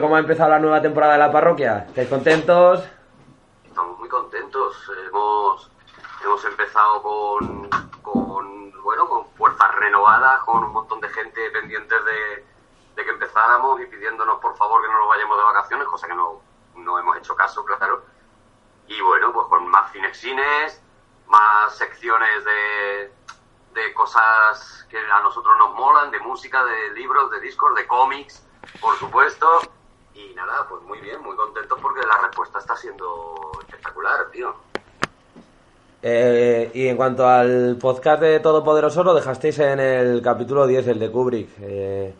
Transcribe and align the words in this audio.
¿Cómo 0.00 0.16
ha 0.16 0.20
empezado 0.20 0.48
la 0.48 0.58
nueva 0.58 0.80
temporada 0.80 1.12
de 1.12 1.18
la 1.18 1.30
parroquia? 1.30 1.84
¿Estáis 1.86 2.08
contentos? 2.08 2.82
Estamos 3.62 3.98
muy 3.98 4.08
contentos. 4.08 4.90
Hemos, 5.06 5.70
empezado 6.46 7.02
con, 7.02 7.68
con, 8.00 8.82
bueno, 8.82 9.06
con 9.06 9.28
fuerzas 9.32 9.74
renovadas, 9.74 10.40
con 10.44 10.64
un 10.64 10.72
montón 10.72 10.98
de 11.02 11.10
gente 11.10 11.50
pendientes 11.50 11.98
de, 12.06 12.46
de 12.96 13.04
que 13.04 13.10
empezáramos 13.10 13.82
y 13.82 13.86
pidiéndonos 13.86 14.40
por 14.40 14.56
favor 14.56 14.80
que 14.80 14.88
no 14.88 14.98
nos 14.98 15.08
vayamos 15.08 15.36
de 15.36 15.44
vacaciones, 15.44 15.86
cosa 15.86 16.06
que 16.06 16.14
no, 16.14 16.40
no 16.74 16.98
hemos 16.98 17.18
hecho 17.18 17.36
caso, 17.36 17.62
claro. 17.62 18.02
Y 18.86 18.98
bueno, 19.02 19.30
pues 19.34 19.46
con 19.48 19.68
más 19.68 19.92
cinexines, 19.92 20.82
más 21.26 21.76
secciones 21.76 22.42
de, 22.46 23.12
de 23.74 23.92
cosas 23.92 24.86
que 24.88 24.98
a 24.98 25.20
nosotros 25.20 25.54
nos 25.58 25.74
molan, 25.74 26.10
de 26.10 26.18
música, 26.20 26.64
de 26.64 26.92
libros, 26.94 27.30
de 27.30 27.40
discos, 27.40 27.74
de 27.74 27.86
cómics, 27.86 28.42
por 28.80 28.96
supuesto. 28.96 29.60
Y 30.14 30.34
nada, 30.34 30.66
pues 30.68 30.82
muy 30.82 31.00
bien, 31.00 31.22
muy 31.22 31.34
contentos 31.36 31.78
porque 31.80 32.00
la 32.06 32.18
respuesta 32.26 32.58
está 32.58 32.76
siendo 32.76 33.50
espectacular, 33.60 34.28
tío. 34.30 34.54
Eh, 36.02 36.70
y 36.74 36.88
en 36.88 36.96
cuanto 36.96 37.26
al 37.26 37.76
podcast 37.80 38.20
de 38.20 38.40
Todopoderoso, 38.40 39.04
lo 39.04 39.14
dejasteis 39.14 39.58
en 39.60 39.78
el 39.80 40.20
capítulo 40.22 40.66
10, 40.66 40.86
el 40.88 40.98
de 40.98 41.10
Kubrick. 41.10 41.48
Eh, 41.60 42.14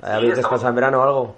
¿Habéis 0.00 0.34
estamos- 0.34 0.36
descansado 0.36 0.68
en 0.70 0.74
verano 0.76 1.00
o 1.00 1.02
algo? 1.02 1.36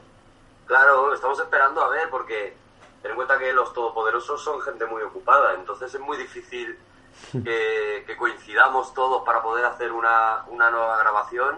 Claro, 0.66 1.14
estamos 1.14 1.40
esperando 1.40 1.80
a 1.82 1.88
ver 1.88 2.10
porque 2.10 2.55
ten 3.00 3.12
en 3.12 3.16
cuenta 3.16 3.38
que 3.38 3.52
los 3.55 3.72
todopoderosos 3.72 4.42
son 4.42 4.60
gente 4.60 4.84
muy 4.84 5.02
ocupada, 5.02 5.55
entonces 5.55 5.94
es 5.94 6.00
muy 6.00 6.18
difícil 6.18 6.78
que, 7.33 8.05
que 8.06 8.16
coincidamos 8.18 8.92
todos 8.92 9.22
para 9.24 9.42
poder 9.42 9.64
hacer 9.64 9.90
una, 9.92 10.44
una 10.48 10.70
nueva 10.70 10.98
grabación. 10.98 11.56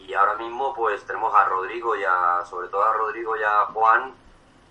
Y 0.00 0.14
ahora 0.14 0.34
mismo 0.34 0.74
pues 0.74 1.04
tenemos 1.04 1.34
a 1.34 1.44
Rodrigo 1.44 1.94
y 1.96 2.02
a, 2.04 2.44
sobre 2.44 2.68
todo 2.68 2.84
a 2.84 2.92
Rodrigo 2.92 3.36
y 3.36 3.42
a 3.42 3.66
Juan 3.72 4.12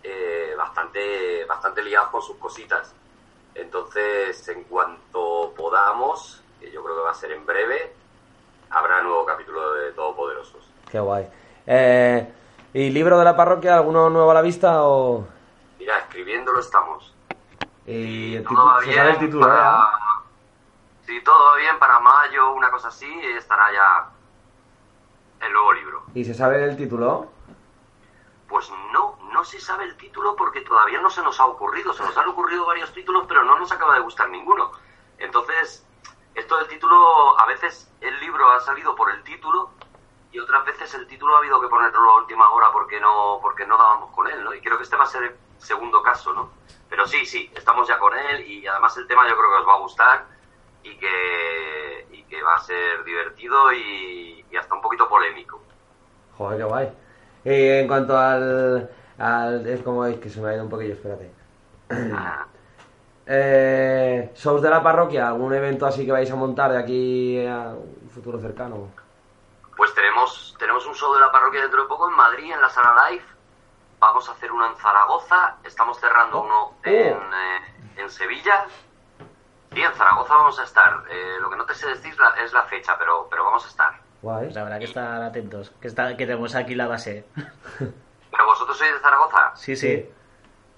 eh, 0.03 0.53
bastante, 0.57 1.45
bastante 1.45 1.81
liados 1.81 2.09
con 2.09 2.21
sus 2.21 2.37
cositas. 2.37 2.93
Entonces, 3.55 4.47
en 4.49 4.63
cuanto 4.63 5.53
podamos, 5.55 6.41
que 6.59 6.71
yo 6.71 6.83
creo 6.83 6.97
que 6.97 7.03
va 7.03 7.11
a 7.11 7.15
ser 7.15 7.31
en 7.31 7.45
breve, 7.45 7.93
habrá 8.69 9.01
nuevo 9.01 9.25
capítulo 9.25 9.73
de 9.73 9.91
Todopoderosos. 9.91 10.63
Qué 10.89 10.99
guay. 10.99 11.27
Eh, 11.65 12.33
¿Y 12.73 12.89
libro 12.89 13.17
de 13.17 13.25
la 13.25 13.35
parroquia? 13.35 13.75
¿Alguno 13.75 14.09
nuevo 14.09 14.31
a 14.31 14.33
la 14.33 14.41
vista 14.41 14.83
o...? 14.83 15.27
Mira, 15.77 15.97
escribiéndolo 15.99 16.59
estamos. 16.59 17.13
Y 17.85 18.39
todo 18.41 18.65
va 18.65 18.79
bien 18.81 19.05
el 19.05 19.39
para... 19.39 19.79
¿eh? 19.81 20.25
Si 21.05 21.23
todo 21.23 21.43
va 21.45 21.55
bien 21.57 21.79
para 21.79 21.99
mayo, 21.99 22.53
una 22.53 22.69
cosa 22.69 22.89
así, 22.89 23.11
estará 23.35 23.71
ya 23.71 24.09
el 25.41 25.53
nuevo 25.53 25.73
libro. 25.73 26.03
¿Y 26.13 26.25
se 26.25 26.33
sabe 26.33 26.63
el 26.63 26.75
título? 26.75 27.31
Pues 28.47 28.71
no, 28.91 29.17
no 29.31 29.43
se 29.43 29.59
sabe 29.59 29.85
el 29.85 29.95
título 29.95 30.35
porque 30.35 30.61
todavía 30.61 31.01
no 31.01 31.09
se 31.09 31.21
nos 31.21 31.39
ha 31.39 31.45
ocurrido. 31.45 31.93
Se 31.93 32.03
nos 32.03 32.17
han 32.17 32.27
ocurrido 32.29 32.65
varios 32.65 32.91
títulos, 32.93 33.25
pero 33.27 33.43
no 33.43 33.57
nos 33.57 33.71
acaba 33.71 33.95
de 33.95 34.01
gustar 34.01 34.29
ninguno. 34.29 34.71
Entonces, 35.17 35.85
esto 36.35 36.57
del 36.57 36.67
título, 36.67 37.39
a 37.39 37.45
veces 37.45 37.91
el 38.01 38.19
libro 38.19 38.49
ha 38.51 38.59
salido 38.59 38.95
por 38.95 39.11
el 39.11 39.23
título 39.23 39.71
y 40.31 40.39
otras 40.39 40.65
veces 40.65 40.93
el 40.93 41.07
título 41.07 41.35
ha 41.35 41.39
habido 41.39 41.59
que 41.59 41.67
ponerlo 41.67 42.11
a 42.11 42.17
última 42.17 42.49
hora 42.51 42.71
porque 42.71 42.99
no, 42.99 43.39
porque 43.41 43.65
no 43.65 43.77
dábamos 43.77 44.11
con 44.11 44.27
él, 44.27 44.43
¿no? 44.43 44.53
Y 44.53 44.61
creo 44.61 44.77
que 44.77 44.83
este 44.83 44.95
va 44.95 45.03
a 45.03 45.07
ser 45.07 45.23
el 45.23 45.35
segundo 45.57 46.01
caso, 46.01 46.33
¿no? 46.33 46.51
Pero 46.89 47.05
sí, 47.07 47.25
sí, 47.25 47.51
estamos 47.55 47.87
ya 47.87 47.97
con 47.99 48.17
él 48.17 48.47
y 48.47 48.65
además 48.67 48.95
el 48.97 49.07
tema 49.07 49.27
yo 49.27 49.37
creo 49.37 49.49
que 49.49 49.57
os 49.57 49.67
va 49.67 49.73
a 49.73 49.79
gustar 49.79 50.25
y 50.83 50.97
que, 50.97 51.88
que 52.29 52.41
va 52.43 52.55
a 52.55 52.59
ser 52.59 53.03
divertido 53.03 53.71
y, 53.73 54.45
y 54.51 54.55
hasta 54.57 54.75
un 54.75 54.81
poquito 54.81 55.07
polémico. 55.09 55.61
Joder, 56.37 56.57
qué 56.59 56.63
guay. 56.63 56.89
Y 57.45 57.67
en 57.79 57.87
cuanto 57.87 58.17
al... 58.17 58.89
al 59.17 59.67
es 59.67 59.81
como 59.81 60.05
es 60.05 60.17
que 60.19 60.29
se 60.29 60.39
me 60.41 60.49
ha 60.49 60.53
ido 60.55 60.63
un 60.63 60.69
poquillo, 60.69 60.93
espérate. 60.93 61.31
Ah, 61.91 62.45
Eh, 63.31 64.31
¿Shows 64.33 64.59
de 64.59 64.71
la 64.71 64.81
parroquia? 64.81 65.27
¿Algún 65.27 65.53
evento 65.53 65.85
así 65.85 66.03
que 66.03 66.11
vais 66.11 66.31
a 66.31 66.35
montar 66.35 66.71
de 66.71 66.79
aquí 66.79 67.45
a 67.45 67.75
un 67.75 68.09
futuro 68.09 68.39
cercano? 68.39 68.89
Pues 69.77 69.93
tenemos, 69.93 70.55
tenemos 70.57 70.83
un 70.87 70.95
show 70.95 71.13
de 71.13 71.19
la 71.19 71.31
parroquia 71.31 71.61
dentro 71.61 71.83
de 71.83 71.87
poco 71.87 72.09
en 72.09 72.15
Madrid, 72.15 72.51
en 72.51 72.59
la 72.59 72.69
sala 72.69 73.07
live. 73.11 73.23
Vamos 73.99 74.27
a 74.27 74.31
hacer 74.31 74.51
uno 74.51 74.65
en 74.65 74.75
Zaragoza. 74.77 75.57
Estamos 75.63 75.99
cerrando 75.99 76.39
Oh. 76.39 76.43
uno 76.43 76.73
en, 76.83 77.17
eh, 77.17 77.61
en 77.97 78.09
Sevilla. 78.09 78.65
Y 79.71 79.81
en 79.81 79.93
Zaragoza 79.93 80.33
vamos 80.35 80.59
a 80.59 80.63
estar. 80.63 81.03
Eh, 81.09 81.37
lo 81.39 81.49
que 81.49 81.55
no 81.55 81.65
te 81.65 81.75
sé 81.75 81.87
decir 81.87 82.17
la- 82.19 82.35
es 82.43 82.51
la 82.53 82.63
fecha, 82.63 82.97
pero, 82.97 83.27
pero 83.29 83.43
vamos 83.45 83.63
a 83.65 83.67
estar. 83.67 83.99
Guay. 84.21 84.45
Pues 84.45 84.57
habrá 84.57 84.79
que 84.79 84.85
estar 84.85 85.21
atentos, 85.21 85.69
que, 85.81 85.87
está, 85.87 86.09
que 86.17 86.25
tenemos 86.25 86.55
aquí 86.55 86.75
la 86.75 86.87
base. 86.87 87.25
¿Pero 88.31 88.45
vosotros 88.45 88.77
sois 88.77 88.93
de 88.93 88.99
Zaragoza? 88.99 89.55
Sí, 89.55 89.75
sí. 89.75 90.09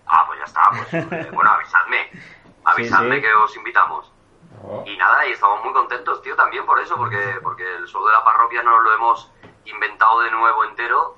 Ah, 0.08 0.24
pues 0.28 0.40
ya 0.40 0.46
está. 0.46 0.62
Pues, 0.72 0.94
eh, 0.94 1.30
bueno, 1.34 1.50
avisadme. 1.52 2.10
Avisadme 2.66 3.16
sí. 3.16 3.22
que 3.22 3.34
os 3.34 3.56
invitamos. 3.56 4.12
Y 4.86 4.96
nada, 4.98 5.26
y 5.26 5.32
estamos 5.32 5.64
muy 5.64 5.74
contentos, 5.74 6.22
tío, 6.22 6.36
también 6.36 6.66
por 6.68 6.80
eso, 6.80 6.96
porque, 6.96 7.40
porque 7.42 7.64
el 7.78 7.88
show 7.88 8.06
de 8.06 8.14
la 8.14 8.24
parroquia 8.24 8.62
nos 8.62 8.84
lo 8.84 8.94
hemos 8.94 9.32
inventado 9.66 10.20
de 10.22 10.30
nuevo 10.30 10.64
entero 10.66 11.18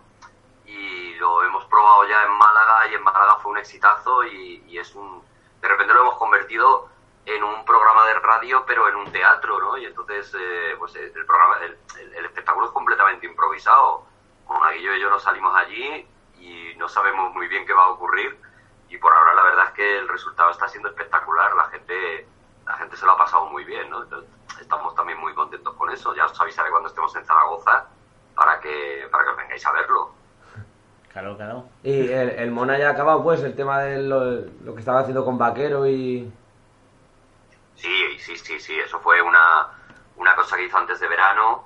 y 0.65 1.13
lo 1.15 1.43
hemos 1.43 1.65
probado 1.65 2.07
ya 2.07 2.23
en 2.23 2.31
Málaga 2.37 2.87
y 2.89 2.93
en 2.95 3.03
Málaga 3.03 3.35
fue 3.41 3.51
un 3.51 3.57
exitazo 3.57 4.23
y, 4.23 4.63
y 4.67 4.77
es 4.77 4.95
un... 4.95 5.21
De 5.61 5.67
repente 5.67 5.93
lo 5.93 6.01
hemos 6.01 6.15
convertido 6.15 6.87
en 7.25 7.43
un 7.43 7.63
programa 7.65 8.05
de 8.07 8.13
radio 8.15 8.63
pero 8.67 8.89
en 8.89 8.95
un 8.95 9.11
teatro, 9.11 9.59
¿no? 9.59 9.77
Y 9.77 9.85
entonces, 9.85 10.33
eh, 10.37 10.75
pues 10.77 10.95
el 10.95 11.11
programa, 11.25 11.55
el, 11.63 11.77
el- 12.01 12.13
el 12.15 12.25
espectáculo 12.25 12.65
es 12.67 12.71
completamente 12.73 13.25
improvisado. 13.25 14.05
Monaguillo 14.47 14.93
y 14.95 15.01
yo 15.01 15.09
nos 15.09 15.23
salimos 15.23 15.55
allí 15.55 16.05
y 16.39 16.75
no 16.77 16.87
sabemos 16.89 17.33
muy 17.33 17.47
bien 17.47 17.65
qué 17.65 17.73
va 17.73 17.83
a 17.85 17.89
ocurrir 17.89 18.37
y 18.89 18.97
por 18.97 19.13
ahora 19.13 19.33
la 19.33 19.43
verdad 19.43 19.65
es 19.67 19.71
que 19.71 19.97
el 19.99 20.07
resultado 20.09 20.51
está 20.51 20.67
siendo 20.67 20.89
espectacular, 20.89 21.55
la 21.55 21.65
gente 21.65 22.27
la 22.65 22.73
gente 22.77 22.95
se 22.97 23.05
lo 23.05 23.13
ha 23.13 23.17
pasado 23.17 23.45
muy 23.47 23.63
bien, 23.65 23.89
¿no? 23.89 24.03
Entonces, 24.03 24.29
estamos 24.61 24.93
también 24.95 25.19
muy 25.19 25.33
contentos 25.33 25.73
con 25.75 25.89
eso. 25.91 26.13
Ya 26.15 26.25
os 26.25 26.39
avisaré 26.39 26.69
cuando 26.71 26.87
estemos 26.89 27.13
en 27.15 27.25
Zaragoza 27.25 27.87
para 28.35 28.59
que 28.59 29.07
para 29.11 29.23
que 29.25 29.29
os 29.31 29.37
vengáis 29.37 29.65
a 29.65 29.71
verlo. 29.73 30.11
Claro, 31.11 31.35
claro. 31.37 31.65
Y 31.83 32.09
el, 32.11 32.29
el 32.31 32.51
Mona 32.51 32.77
ya 32.77 32.89
ha 32.89 32.91
acabado, 32.93 33.21
pues, 33.23 33.43
el 33.43 33.55
tema 33.55 33.79
de 33.81 34.01
lo, 34.01 34.23
lo 34.63 34.73
que 34.73 34.79
estaba 34.79 34.99
haciendo 35.01 35.23
con 35.23 35.37
Vaquero 35.37 35.85
y... 35.87 36.31
Sí, 37.75 38.19
sí, 38.19 38.37
sí, 38.37 38.59
sí, 38.59 38.79
eso 38.79 38.99
fue 38.99 39.21
una, 39.21 39.67
una 40.17 40.35
cosa 40.35 40.55
que 40.55 40.65
hizo 40.65 40.77
antes 40.77 40.99
de 40.99 41.07
verano 41.07 41.65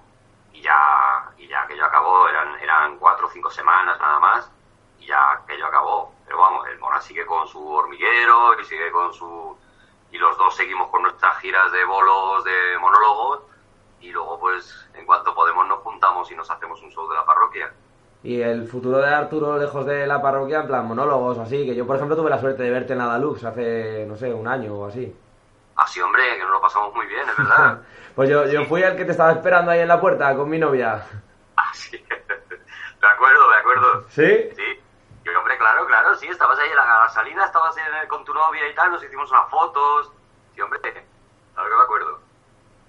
y 0.53 0.61
ya, 0.61 1.31
y 1.37 1.47
ya 1.47 1.61
aquello 1.61 1.85
acabó, 1.85 2.27
eran, 2.27 2.59
eran 2.59 2.97
cuatro 2.97 3.27
o 3.27 3.29
cinco 3.29 3.49
semanas 3.51 3.99
nada 3.99 4.19
más 4.19 4.51
y 4.99 5.07
ya 5.07 5.31
aquello 5.31 5.67
acabó. 5.67 6.13
Pero 6.25 6.39
vamos, 6.39 6.67
el 6.67 6.79
Mona 6.79 6.99
sigue 7.01 7.25
con 7.25 7.47
su 7.47 7.65
hormiguero 7.65 8.59
y 8.59 8.65
sigue 8.65 8.91
con 8.91 9.13
su... 9.13 9.57
Y 10.11 10.17
los 10.17 10.37
dos 10.37 10.55
seguimos 10.55 10.89
con 10.89 11.03
nuestras 11.03 11.37
giras 11.39 11.71
de 11.71 11.83
bolos, 11.85 12.43
de 12.43 12.77
monólogos 12.79 13.41
y 13.99 14.09
luego 14.11 14.39
pues 14.39 14.87
en 14.93 15.05
cuanto 15.05 15.33
podemos 15.33 15.67
nos 15.67 15.79
juntamos 15.79 16.31
y 16.31 16.35
nos 16.35 16.49
hacemos 16.49 16.81
un 16.81 16.91
show 16.91 17.07
de 17.09 17.15
la 17.15 17.25
parroquia. 17.25 17.71
Y 18.23 18.41
el 18.41 18.67
futuro 18.67 18.97
de 18.97 19.13
Arturo 19.13 19.57
lejos 19.57 19.85
de 19.85 20.07
la 20.07 20.21
parroquia, 20.21 20.61
en 20.61 20.67
plan 20.67 20.87
monólogos 20.87 21.37
así, 21.37 21.65
que 21.65 21.75
yo 21.75 21.85
por 21.85 21.95
ejemplo 21.95 22.15
tuve 22.15 22.29
la 22.29 22.39
suerte 22.39 22.63
de 22.63 22.71
verte 22.71 22.93
en 22.93 22.99
la 22.99 23.05
Dalux 23.05 23.43
hace, 23.43 24.05
no 24.07 24.15
sé, 24.15 24.33
un 24.33 24.47
año 24.47 24.73
o 24.73 24.87
así. 24.87 25.15
Así, 25.77 26.01
hombre, 26.01 26.23
que 26.37 26.41
nos 26.43 26.51
lo 26.51 26.61
pasamos 26.61 26.93
muy 26.93 27.05
bien, 27.07 27.27
es 27.29 27.37
verdad. 27.37 27.81
Pues 28.17 28.31
yo, 28.31 28.47
yo 28.47 28.65
fui 28.65 28.81
el 28.81 28.97
que 28.97 29.05
te 29.05 29.11
estaba 29.11 29.31
esperando 29.31 29.69
ahí 29.69 29.81
en 29.81 29.87
la 29.87 30.01
puerta 30.01 30.35
con 30.35 30.49
mi 30.49 30.57
novia. 30.57 31.05
Así, 31.55 31.97
de 31.97 33.07
acuerdo, 33.07 33.49
de 33.51 33.57
acuerdo. 33.57 34.05
¿Sí? 34.09 34.49
Sí, 34.55 34.81
y 35.23 35.29
hombre, 35.29 35.55
claro, 35.59 35.85
claro, 35.85 36.15
sí, 36.15 36.25
estabas 36.27 36.57
ahí 36.57 36.67
en 36.69 36.75
la, 36.77 37.07
salida, 37.09 37.45
estabas 37.45 37.77
en- 37.77 38.07
con 38.07 38.25
tu 38.25 38.33
novia 38.33 38.67
y 38.67 38.73
tal, 38.73 38.89
nos 38.89 39.03
hicimos 39.03 39.29
unas 39.29 39.47
fotos. 39.51 40.11
Sí, 40.55 40.61
hombre, 40.61 40.79
claro 40.81 41.69
que 41.69 41.75
me 41.75 41.81
acuerdo. 41.83 42.19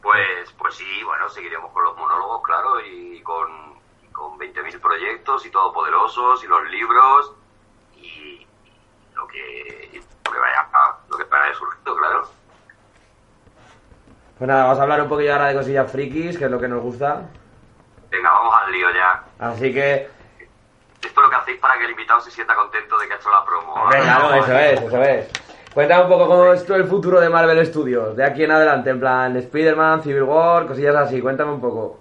Pues, 0.00 0.50
pues 0.56 0.74
sí, 0.76 1.02
bueno, 1.04 1.28
seguiremos 1.28 1.70
con 1.72 1.84
los 1.84 1.94
monólogos, 1.98 2.42
claro, 2.42 2.80
y 2.80 3.20
con, 3.22 3.78
con 4.12 4.38
20.000 4.38 4.80
proyectos 4.80 5.44
y 5.44 5.50
todopoderosos 5.50 6.42
y 6.42 6.46
los 6.46 6.64
libros 6.70 7.34
y, 7.96 8.46
y 8.64 8.76
lo 9.14 9.26
que 9.28 10.00
lo 10.24 10.32
que 10.32 10.38
vaya 10.38 10.68
lo 11.10 11.16
que 11.18 11.24
vaya 11.24 11.52
surgiendo, 11.54 11.96
claro. 11.96 12.37
Pues 14.38 14.46
nada, 14.46 14.64
vamos 14.64 14.78
a 14.78 14.82
hablar 14.82 15.02
un 15.02 15.08
poquillo 15.08 15.32
ahora 15.32 15.48
de 15.48 15.54
cosillas 15.54 15.90
frikis, 15.90 16.38
que 16.38 16.44
es 16.44 16.50
lo 16.50 16.60
que 16.60 16.68
nos 16.68 16.80
gusta. 16.80 17.22
Venga, 18.08 18.30
vamos 18.30 18.54
al 18.54 18.70
lío 18.70 18.86
ya. 18.92 19.24
Así 19.40 19.74
que, 19.74 20.08
Esto 21.00 21.08
esto 21.08 21.20
lo 21.20 21.28
que 21.28 21.36
hacéis 21.36 21.58
para 21.58 21.76
que 21.76 21.84
el 21.86 21.90
invitado 21.90 22.20
se 22.20 22.30
sienta 22.30 22.54
contento 22.54 22.96
de 22.98 23.08
que 23.08 23.14
ha 23.14 23.16
hecho 23.16 23.30
la 23.30 23.44
promo. 23.44 23.74
Hombre, 23.74 24.00
claro, 24.00 24.34
eso 24.34 24.56
es, 24.56 24.80
eso 24.80 25.02
es. 25.02 25.28
Cuéntame 25.74 26.04
un 26.04 26.08
poco 26.08 26.28
cómo 26.28 26.52
es 26.52 26.70
el 26.70 26.84
futuro 26.86 27.20
de 27.20 27.28
Marvel 27.28 27.66
Studios, 27.66 28.16
de 28.16 28.24
aquí 28.24 28.44
en 28.44 28.52
adelante, 28.52 28.90
en 28.90 29.00
plan 29.00 29.36
Spider-Man, 29.36 30.02
Civil 30.02 30.22
War, 30.22 30.66
cosillas 30.66 30.94
así, 30.94 31.20
cuéntame 31.20 31.52
un 31.52 31.60
poco. 31.60 32.00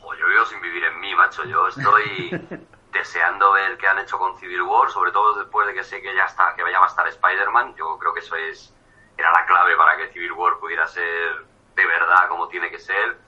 Jo, 0.00 0.14
yo 0.14 0.28
vivo 0.28 0.44
sin 0.44 0.60
vivir 0.60 0.84
en 0.84 1.00
mí, 1.00 1.14
macho. 1.14 1.44
Yo 1.44 1.66
estoy 1.68 2.30
deseando 2.92 3.52
ver 3.52 3.78
qué 3.78 3.86
han 3.88 3.98
hecho 4.00 4.18
con 4.18 4.38
Civil 4.38 4.62
War, 4.62 4.90
sobre 4.90 5.12
todo 5.12 5.38
después 5.38 5.66
de 5.66 5.72
que 5.72 5.82
sé 5.82 6.02
que 6.02 6.14
ya 6.14 6.24
está, 6.24 6.54
que 6.54 6.62
ya 6.70 6.78
va 6.78 6.84
a 6.84 6.88
estar 6.88 7.08
Spider-Man. 7.08 7.74
Yo 7.74 7.98
creo 7.98 8.12
que 8.12 8.20
eso 8.20 8.36
es 8.36 8.75
era 9.16 9.30
la 9.32 9.46
clave 9.46 9.76
para 9.76 9.96
que 9.96 10.08
Civil 10.08 10.32
War 10.32 10.58
pudiera 10.58 10.86
ser 10.86 11.44
de 11.74 11.86
verdad 11.86 12.28
como 12.28 12.48
tiene 12.48 12.70
que 12.70 12.78
ser. 12.78 13.18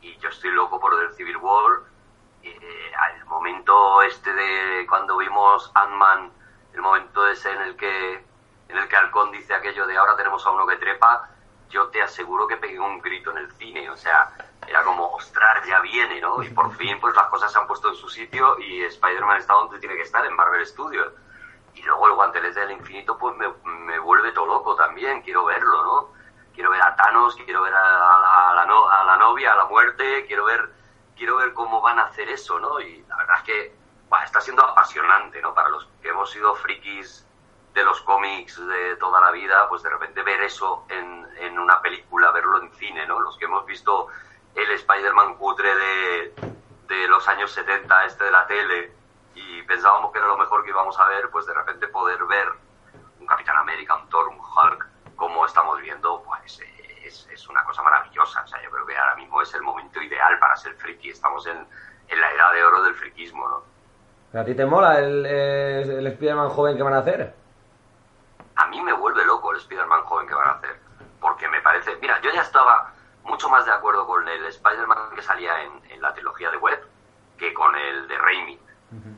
Y 0.00 0.16
yo 0.18 0.28
estoy 0.30 0.50
loco 0.52 0.80
por 0.80 0.96
ver 0.96 1.12
Civil 1.14 1.36
War. 1.36 1.82
Eh, 2.42 2.92
al 2.96 3.24
momento 3.26 4.02
este 4.02 4.32
de 4.32 4.86
cuando 4.88 5.18
vimos 5.18 5.70
Ant-Man, 5.74 6.32
el 6.72 6.80
momento 6.80 7.26
ese 7.28 7.52
en 7.52 7.60
el 7.62 7.76
que 7.76 8.24
en 8.68 8.78
el 8.78 8.88
que 8.88 8.96
Halcón 8.96 9.32
dice 9.32 9.52
aquello 9.52 9.86
de 9.86 9.96
ahora 9.96 10.16
tenemos 10.16 10.46
a 10.46 10.50
uno 10.50 10.66
que 10.66 10.76
trepa, 10.76 11.28
yo 11.68 11.88
te 11.88 12.02
aseguro 12.02 12.46
que 12.46 12.56
pegué 12.56 12.78
un 12.78 13.00
grito 13.00 13.30
en 13.32 13.38
el 13.38 13.52
cine, 13.52 13.90
o 13.90 13.96
sea, 13.96 14.32
era 14.66 14.84
como, 14.84 15.12
ostras, 15.12 15.66
ya 15.66 15.80
viene, 15.80 16.20
¿no? 16.20 16.42
Y 16.42 16.50
por 16.50 16.72
fin, 16.76 16.98
pues 17.00 17.14
las 17.14 17.26
cosas 17.28 17.52
se 17.52 17.58
han 17.58 17.66
puesto 17.66 17.88
en 17.88 17.96
su 17.96 18.08
sitio 18.08 18.58
y 18.58 18.82
Spider-Man 18.82 19.38
está 19.38 19.54
donde 19.54 19.78
tiene 19.78 19.96
que 19.96 20.02
estar, 20.02 20.24
en 20.24 20.34
Marvel 20.34 20.64
Studios. 20.66 21.12
Y 21.72 21.82
luego 21.82 22.06
el 22.08 22.14
guantelete 22.14 22.60
del 22.60 22.72
infinito, 22.72 23.16
pues 23.18 23.36
me, 23.36 23.48
me 23.64 23.98
vuelve 23.98 24.32
todo 24.32 24.46
loco 24.46 24.74
también, 24.76 25.22
quiero 25.22 25.44
verlo, 25.44 25.84
¿no? 25.84 26.12
Quiero 26.52 26.70
ver 26.70 26.82
a 26.82 26.96
Thanos, 26.96 27.36
quiero 27.36 27.62
ver 27.62 27.74
a 27.74 28.50
a 28.50 28.54
la, 28.54 28.66
no- 28.66 28.88
a 28.88 29.04
la 29.04 29.16
novia, 29.16 29.52
a 29.52 29.56
la 29.56 29.66
muerte, 29.66 30.26
quiero 30.26 30.44
ver, 30.44 30.70
quiero 31.14 31.36
ver 31.36 31.52
cómo 31.54 31.80
van 31.80 31.98
a 31.98 32.04
hacer 32.04 32.28
eso, 32.28 32.58
¿no? 32.58 32.80
Y 32.80 33.02
la 33.06 33.16
verdad 33.16 33.36
es 33.38 33.42
que 33.44 33.80
está 34.24 34.40
siendo 34.40 34.62
apasionante, 34.64 35.40
¿no? 35.40 35.54
Para 35.54 35.68
los 35.68 35.86
que 36.00 36.08
hemos 36.08 36.30
sido 36.30 36.54
frikis 36.54 37.28
de 37.72 37.84
los 37.84 38.00
cómics 38.02 38.56
de 38.66 38.96
toda 38.96 39.20
la 39.20 39.30
vida, 39.30 39.68
pues 39.68 39.82
de 39.82 39.90
repente 39.90 40.22
ver 40.22 40.42
eso 40.42 40.86
en, 40.88 41.26
en 41.38 41.58
una 41.58 41.80
película, 41.80 42.32
verlo 42.32 42.60
en 42.60 42.72
cine, 42.72 43.06
¿no? 43.06 43.20
Los 43.20 43.36
que 43.38 43.44
hemos 43.44 43.64
visto 43.66 44.08
el 44.54 44.70
Spider-Man 44.72 45.36
cutre 45.36 45.74
de, 45.76 46.38
de 46.82 47.08
los 47.08 47.26
años 47.28 47.52
70, 47.52 48.04
este 48.06 48.24
de 48.24 48.30
la 48.32 48.46
tele, 48.46 48.99
y 49.34 49.62
pensábamos 49.62 50.12
que 50.12 50.18
era 50.18 50.28
lo 50.28 50.36
mejor 50.36 50.64
que 50.64 50.70
íbamos 50.70 50.98
a 50.98 51.06
ver, 51.06 51.30
pues 51.30 51.46
de 51.46 51.54
repente 51.54 51.88
poder 51.88 52.24
ver 52.24 52.48
un 53.18 53.26
Capitán 53.26 53.56
América, 53.56 53.96
un 53.96 54.08
Thor, 54.08 54.28
un 54.28 54.38
Hulk, 54.38 54.86
como 55.16 55.44
estamos 55.46 55.80
viendo, 55.80 56.22
pues 56.22 56.60
es, 57.04 57.28
es 57.30 57.48
una 57.48 57.64
cosa 57.64 57.82
maravillosa. 57.82 58.42
O 58.42 58.46
sea, 58.46 58.62
yo 58.62 58.70
creo 58.70 58.86
que 58.86 58.96
ahora 58.96 59.16
mismo 59.16 59.40
es 59.42 59.52
el 59.54 59.62
momento 59.62 60.00
ideal 60.02 60.38
para 60.38 60.56
ser 60.56 60.74
friki. 60.74 61.10
Estamos 61.10 61.46
en, 61.46 61.66
en 62.08 62.20
la 62.20 62.32
edad 62.32 62.52
de 62.52 62.64
oro 62.64 62.82
del 62.82 62.94
friquismo, 62.94 63.48
¿no? 63.48 64.40
¿A 64.40 64.44
ti 64.44 64.54
te 64.54 64.64
mola 64.64 64.98
el, 64.98 65.26
eh, 65.26 65.82
el 65.82 66.06
Spider-Man 66.06 66.50
joven 66.50 66.76
que 66.76 66.82
van 66.82 66.94
a 66.94 66.98
hacer? 66.98 67.34
a 68.60 68.66
mí 68.66 68.80
me 68.82 68.92
vuelve 68.92 69.24
loco 69.24 69.52
el 69.52 69.58
Spider-Man 69.58 70.02
joven 70.02 70.28
que 70.28 70.34
van 70.34 70.48
a 70.48 70.52
hacer. 70.52 70.78
Porque 71.18 71.48
me 71.48 71.60
parece. 71.62 71.96
Mira, 71.96 72.20
yo 72.20 72.30
ya 72.30 72.42
estaba 72.42 72.92
mucho 73.24 73.48
más 73.48 73.64
de 73.64 73.72
acuerdo 73.72 74.06
con 74.06 74.26
el 74.28 74.44
Spider-Man 74.46 74.98
que 75.14 75.22
salía 75.22 75.62
en, 75.62 75.72
en 75.90 76.02
la 76.02 76.12
trilogía 76.12 76.50
de 76.50 76.58
Web 76.58 76.80
que 77.38 77.54
con 77.54 77.74
el 77.74 78.06
de 78.06 78.18
Raimi. 78.18 78.60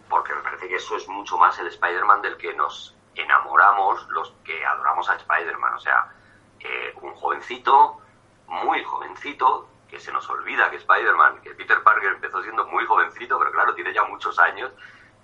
Porque 0.08 0.34
me 0.34 0.42
parece 0.42 0.68
que 0.68 0.76
eso 0.76 0.96
es 0.96 1.08
mucho 1.08 1.38
más 1.38 1.58
el 1.58 1.68
Spider-Man 1.68 2.20
del 2.22 2.36
que 2.36 2.52
nos 2.54 2.94
enamoramos 3.14 4.06
los 4.10 4.32
que 4.44 4.64
adoramos 4.64 5.08
a 5.08 5.16
Spider-Man. 5.16 5.74
O 5.74 5.80
sea, 5.80 6.12
eh, 6.60 6.94
un 7.00 7.14
jovencito, 7.14 8.00
muy 8.46 8.84
jovencito, 8.84 9.68
que 9.88 9.98
se 10.00 10.12
nos 10.12 10.28
olvida 10.30 10.70
que 10.70 10.76
Spider-Man, 10.76 11.40
que 11.42 11.54
Peter 11.54 11.82
Parker 11.82 12.12
empezó 12.12 12.42
siendo 12.42 12.66
muy 12.66 12.84
jovencito, 12.86 13.38
pero 13.38 13.52
claro, 13.52 13.74
tiene 13.74 13.92
ya 13.92 14.04
muchos 14.04 14.38
años 14.38 14.72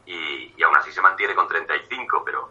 y, 0.05 0.63
aún 0.63 0.77
así 0.77 0.93
se 0.93 1.01
mantiene 1.01 1.35
con 1.35 1.49
35, 1.49 2.23
pero 2.25 2.51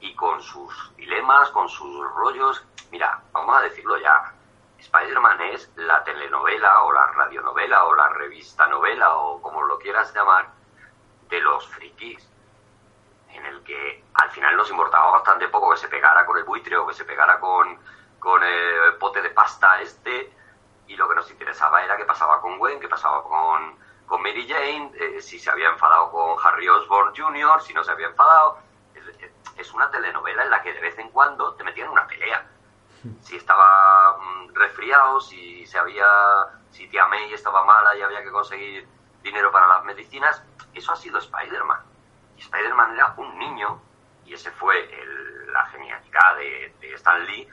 y 0.00 0.14
con 0.14 0.42
sus 0.42 0.94
dilemas, 0.96 1.50
con 1.50 1.68
sus 1.68 2.06
rollos. 2.14 2.64
Mira, 2.90 3.22
vamos 3.32 3.56
a 3.56 3.62
decirlo 3.62 3.98
ya. 3.98 4.34
Spider-Man 4.78 5.40
es 5.40 5.70
la 5.76 6.04
telenovela 6.04 6.82
o 6.82 6.92
la 6.92 7.06
radionovela 7.06 7.84
o 7.84 7.94
la 7.94 8.08
revista 8.10 8.66
novela 8.66 9.16
o 9.16 9.40
como 9.40 9.62
lo 9.62 9.78
quieras 9.78 10.14
llamar 10.14 10.50
de 11.28 11.40
los 11.40 11.66
frikis. 11.68 12.28
En 13.30 13.44
el 13.46 13.62
que 13.64 14.04
al 14.14 14.30
final 14.30 14.56
nos 14.56 14.70
importaba 14.70 15.10
bastante 15.12 15.48
poco 15.48 15.70
que 15.72 15.76
se 15.78 15.88
pegara 15.88 16.24
con 16.24 16.36
el 16.38 16.44
buitre 16.44 16.76
o 16.76 16.86
que 16.86 16.94
se 16.94 17.04
pegara 17.04 17.40
con, 17.40 17.78
con 18.18 18.42
el 18.42 18.94
pote 18.98 19.20
de 19.22 19.30
pasta 19.30 19.80
este. 19.80 20.32
Y 20.86 20.96
lo 20.96 21.08
que 21.08 21.14
nos 21.16 21.30
interesaba 21.30 21.82
era 21.82 21.96
qué 21.96 22.04
pasaba 22.04 22.40
con 22.40 22.58
Gwen, 22.58 22.78
qué 22.78 22.88
pasaba 22.88 23.22
con, 23.24 23.76
con 24.06 24.22
Mary 24.22 24.46
Jane, 24.46 24.92
eh, 24.94 25.20
si 25.22 25.38
se 25.38 25.50
había 25.50 25.70
enfadado 25.70 26.10
con 26.12 26.36
Harry 26.44 26.68
Osborn 26.68 27.14
Jr., 27.16 27.60
si 27.62 27.72
no 27.72 27.82
se 27.82 27.90
había 27.92 28.08
enfadado 28.08 28.58
es- 28.94 29.30
es 29.56 29.72
una 29.72 29.90
telenovela 29.90 30.42
en 30.44 30.50
la 30.50 30.62
que 30.62 30.72
de 30.72 30.80
vez 30.80 30.98
en 30.98 31.08
cuando 31.10 31.54
te 31.54 31.64
metían 31.64 31.88
una 31.88 32.06
pelea. 32.06 32.46
Si 33.22 33.36
estaba 33.36 34.16
mm, 34.18 34.54
resfriado, 34.54 35.20
si 35.20 35.66
se 35.66 35.78
había, 35.78 36.06
si 36.70 36.86
tía 36.88 37.06
May 37.06 37.32
estaba 37.34 37.64
mala 37.64 37.94
y 37.96 38.02
había 38.02 38.22
que 38.22 38.30
conseguir 38.30 38.86
dinero 39.22 39.50
para 39.50 39.66
las 39.68 39.84
medicinas, 39.84 40.42
eso 40.78 40.92
ha 40.92 40.96
sido 40.96 41.18
Spider-Man. 41.18 41.80
Y 42.36 42.40
Spider-Man 42.40 42.94
era 42.94 43.14
un 43.16 43.38
niño, 43.38 43.80
y 44.24 44.34
ese 44.34 44.50
fue 44.50 44.88
la 45.52 45.66
genialidad 45.66 46.36
de, 46.36 46.74
de 46.80 46.94
Stan 46.94 47.24
Lee, 47.24 47.48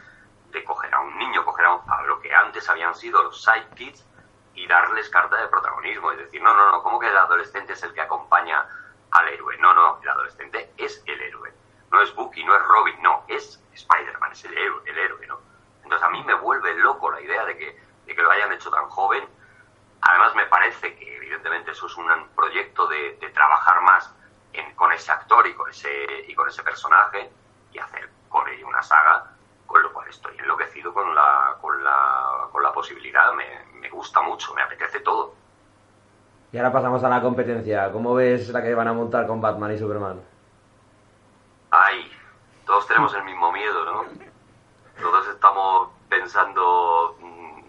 de 0.52 0.64
coger 0.64 0.94
a 0.94 1.00
un 1.00 1.18
niño, 1.18 1.46
coger 1.46 1.66
a, 1.66 1.74
un- 1.76 2.08
lo 2.08 2.20
que 2.20 2.34
antes 2.34 2.68
habían 2.70 2.94
sido 2.96 3.24
los 3.24 3.42
sidekicks 3.44 4.06
y 4.54 4.68
darles 4.68 5.10
carta 5.10 5.38
de 5.38 5.48
protagonismo. 5.48 6.12
Es 6.12 6.18
decir, 6.20 6.42
no, 6.42 6.54
no, 6.54 6.72
no, 6.72 6.84
¿cómo 6.84 7.00
que 7.00 7.08
el 7.08 7.18
adolescente 7.18 7.74
es 7.74 7.84
el 7.84 7.94
que 7.94 8.02
acompaña 8.02 8.66
al 9.12 9.28
héroe? 9.30 9.58
No, 9.60 9.74
no, 9.74 10.00
el 10.02 10.10
adolescente 10.10 10.74
es 10.78 11.02
el 11.06 11.22
héroe. 11.22 11.54
No 11.92 12.02
es 12.02 12.14
Bucky, 12.16 12.44
no 12.44 12.56
es 12.56 12.62
Robin, 12.64 13.02
no, 13.02 13.24
es 13.28 13.62
Spider-Man, 13.74 14.32
es 14.32 14.44
el 14.46 14.58
héroe, 14.58 14.82
el 14.86 14.98
héroe, 14.98 15.28
¿no? 15.28 15.40
Entonces 15.84 16.06
a 16.08 16.10
mí 16.10 16.24
me 16.24 16.34
vuelve 16.36 16.74
loco 16.76 17.12
la 17.12 17.22
idea 17.22 17.46
de 17.46 17.58
que, 17.58 17.82
de 18.06 18.16
que 18.16 18.22
lo 18.22 18.32
hayan 18.32 18.52
hecho 18.54 18.72
tan 18.72 18.90
joven. 18.90 19.28
Me 20.36 20.46
parece 20.46 20.96
que 20.96 21.18
evidentemente 21.18 21.72
eso 21.72 21.88
es 21.88 21.98
un 21.98 22.08
proyecto 22.36 22.88
de, 22.88 23.18
de 23.20 23.30
trabajar 23.30 23.82
más 23.82 24.14
en- 24.54 24.74
con 24.76 24.92
ese 24.92 25.12
actor 25.12 25.46
y 25.48 25.54
con 25.54 25.70
ese, 25.70 25.90
y 26.28 26.34
con 26.36 26.48
ese 26.48 26.64
personaje 26.64 27.30
y 27.74 27.80
hacer 27.80 28.10
con 28.30 28.48
ello 28.48 28.68
una 28.68 28.82
saga, 28.84 29.26
con 29.66 29.82
lo 29.82 29.92
cual 29.94 30.08
estoy 30.10 30.38
enloquecido 30.38 30.94
con 30.94 31.14
la, 31.16 31.58
con 31.62 31.84
la, 31.84 32.48
con 32.52 32.62
la 32.64 32.72
posibilidad, 32.72 33.34
me, 33.34 33.46
me 33.80 33.90
gusta 33.90 34.22
mucho, 34.22 34.54
me 34.54 34.62
apetece 34.62 35.00
todo. 35.02 35.34
Y 36.52 36.58
ahora 36.58 36.72
pasamos 36.74 37.04
a 37.04 37.10
la 37.10 37.22
competencia. 37.22 37.92
¿Cómo 37.92 38.14
ves 38.14 38.50
la 38.50 38.62
que 38.62 38.76
van 38.76 38.88
a 38.90 38.94
montar 38.94 39.26
con 39.26 39.40
Batman 39.42 39.74
y 39.74 39.78
Superman? 39.78 40.22
Ay, 41.72 42.12
todos 42.66 42.86
tenemos 42.88 43.14
el 43.16 43.24
mismo 43.24 43.52
miedo, 43.52 43.86
¿no? 43.86 44.06
Todos 45.02 45.28
estamos 45.30 45.90
pensando, 46.10 47.16
mm, 47.22 47.62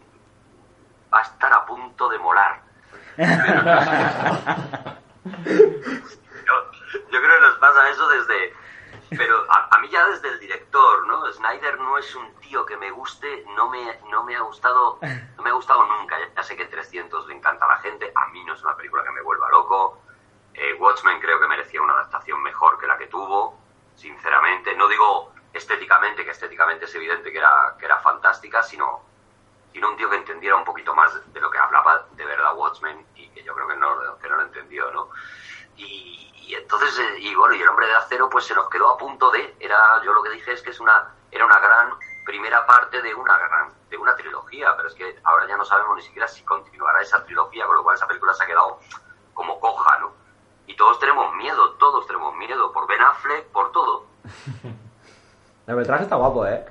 va 1.14 1.18
a 1.20 1.22
estar 1.22 1.52
a 1.52 1.64
punto 1.64 2.08
de 2.08 2.18
molar. 2.18 2.60
Yo, 3.16 3.24
creo 7.10 7.20
que 7.20 7.40
nos 7.40 7.58
pasa 7.58 7.90
eso 7.90 8.08
desde... 8.08 8.54
Pero 9.10 9.44
a, 9.50 9.78
mí 9.78 9.90
ya 9.90 10.06
desde 10.06 10.28
el 10.28 10.38
director, 10.38 11.06
¿no? 11.06 11.30
Snyder 11.32 11.78
no 11.78 11.98
es 11.98 12.14
un 12.14 12.34
tío 12.36 12.64
que 12.64 12.78
me 12.78 12.90
guste, 12.90 13.44
no 13.54 13.68
me, 13.68 13.98
no 14.10 14.24
me 14.24 14.34
ha 14.34 14.40
gustado, 14.40 14.98
no 15.36 15.42
me 15.42 15.50
ha 15.50 15.52
gustado 15.52 15.84
nunca. 15.84 16.18
Ya, 16.18 16.34
ya 16.34 16.42
sé 16.42 16.56
que 16.56 16.64
300 16.64 17.26
le 17.26 17.34
encanta 17.34 17.66
a 17.66 17.68
la 17.68 17.78
gente, 17.78 18.10
a 18.14 18.28
mí 18.28 18.42
no 18.44 18.54
es 18.54 18.62
una 18.62 18.74
película 18.74 19.04
que 19.04 19.10
me 19.10 19.20
vuelva 19.20 19.50
loco. 19.50 20.00
Eh, 20.54 20.74
Watchmen 20.78 21.20
creo 21.20 21.38
que 21.40 21.46
merecía 21.46 21.82
una 21.82 21.92
adaptación 21.92 22.42
mejor 22.42 22.78
que 22.78 22.86
la 22.86 22.96
que 22.96 23.06
tuvo, 23.08 23.58
sinceramente. 23.96 24.74
No 24.76 24.88
digo 24.88 25.32
estéticamente, 25.52 26.24
que 26.24 26.30
estéticamente 26.30 26.86
es 26.86 26.94
evidente 26.94 27.30
que 27.32 27.38
era, 27.38 27.76
que 27.78 27.84
era 27.84 27.98
fantástica, 27.98 28.62
sino, 28.62 29.02
sino 29.72 29.90
un 29.90 29.96
tío 29.96 30.10
que 30.10 30.16
entendiera 30.16 30.56
un 30.56 30.64
poquito 30.64 30.94
más 30.94 31.12
de 31.32 31.40
lo 31.40 31.50
que 31.50 31.58
hablaba 31.58 32.06
de 32.12 32.24
verdad 32.24 32.56
Watchmen 32.56 33.06
y 33.14 33.28
que 33.30 33.42
yo 33.42 33.54
creo 33.54 33.68
que 33.68 33.76
no, 33.76 34.18
que 34.18 34.28
no 34.28 34.36
lo 34.36 34.42
entendió, 34.42 34.90
¿no? 34.92 35.08
Y, 35.76 36.32
y 36.34 36.54
entonces, 36.54 36.98
eh, 36.98 37.18
y 37.20 37.34
bueno, 37.34 37.54
y 37.54 37.62
el 37.62 37.68
hombre 37.68 37.86
de 37.86 37.94
acero 37.94 38.28
pues 38.28 38.44
se 38.44 38.54
nos 38.54 38.68
quedó 38.68 38.90
a 38.90 38.98
punto 38.98 39.30
de, 39.30 39.56
era, 39.58 40.02
yo 40.04 40.12
lo 40.12 40.22
que 40.22 40.30
dije 40.30 40.52
es 40.52 40.62
que 40.62 40.70
es 40.70 40.80
una, 40.80 41.14
era 41.30 41.46
una 41.46 41.58
gran 41.58 41.94
primera 42.24 42.66
parte 42.66 43.00
de 43.00 43.14
una 43.14 43.36
gran, 43.38 43.72
de 43.88 43.96
una 43.96 44.14
trilogía, 44.16 44.76
pero 44.76 44.88
es 44.88 44.94
que 44.94 45.18
ahora 45.24 45.46
ya 45.46 45.56
no 45.56 45.64
sabemos 45.64 45.96
ni 45.96 46.02
siquiera 46.02 46.28
si 46.28 46.42
continuará 46.44 47.00
esa 47.00 47.24
trilogía, 47.24 47.66
con 47.66 47.76
lo 47.76 47.82
cual 47.82 47.96
esa 47.96 48.06
película 48.06 48.34
se 48.34 48.44
ha 48.44 48.46
quedado 48.46 48.78
como 49.34 49.58
coja, 49.60 49.98
¿no? 49.98 50.12
Y 50.66 50.76
todos 50.76 50.98
tenemos 51.00 51.34
miedo, 51.34 51.72
todos 51.74 52.06
tenemos 52.06 52.34
miedo 52.36 52.72
por 52.72 52.86
Ben 52.86 53.00
Affleck, 53.00 53.46
por 53.46 53.72
todo. 53.72 54.06
El 55.66 55.86
traje 55.86 56.04
está 56.04 56.16
guapo, 56.16 56.46
¿eh? 56.46 56.64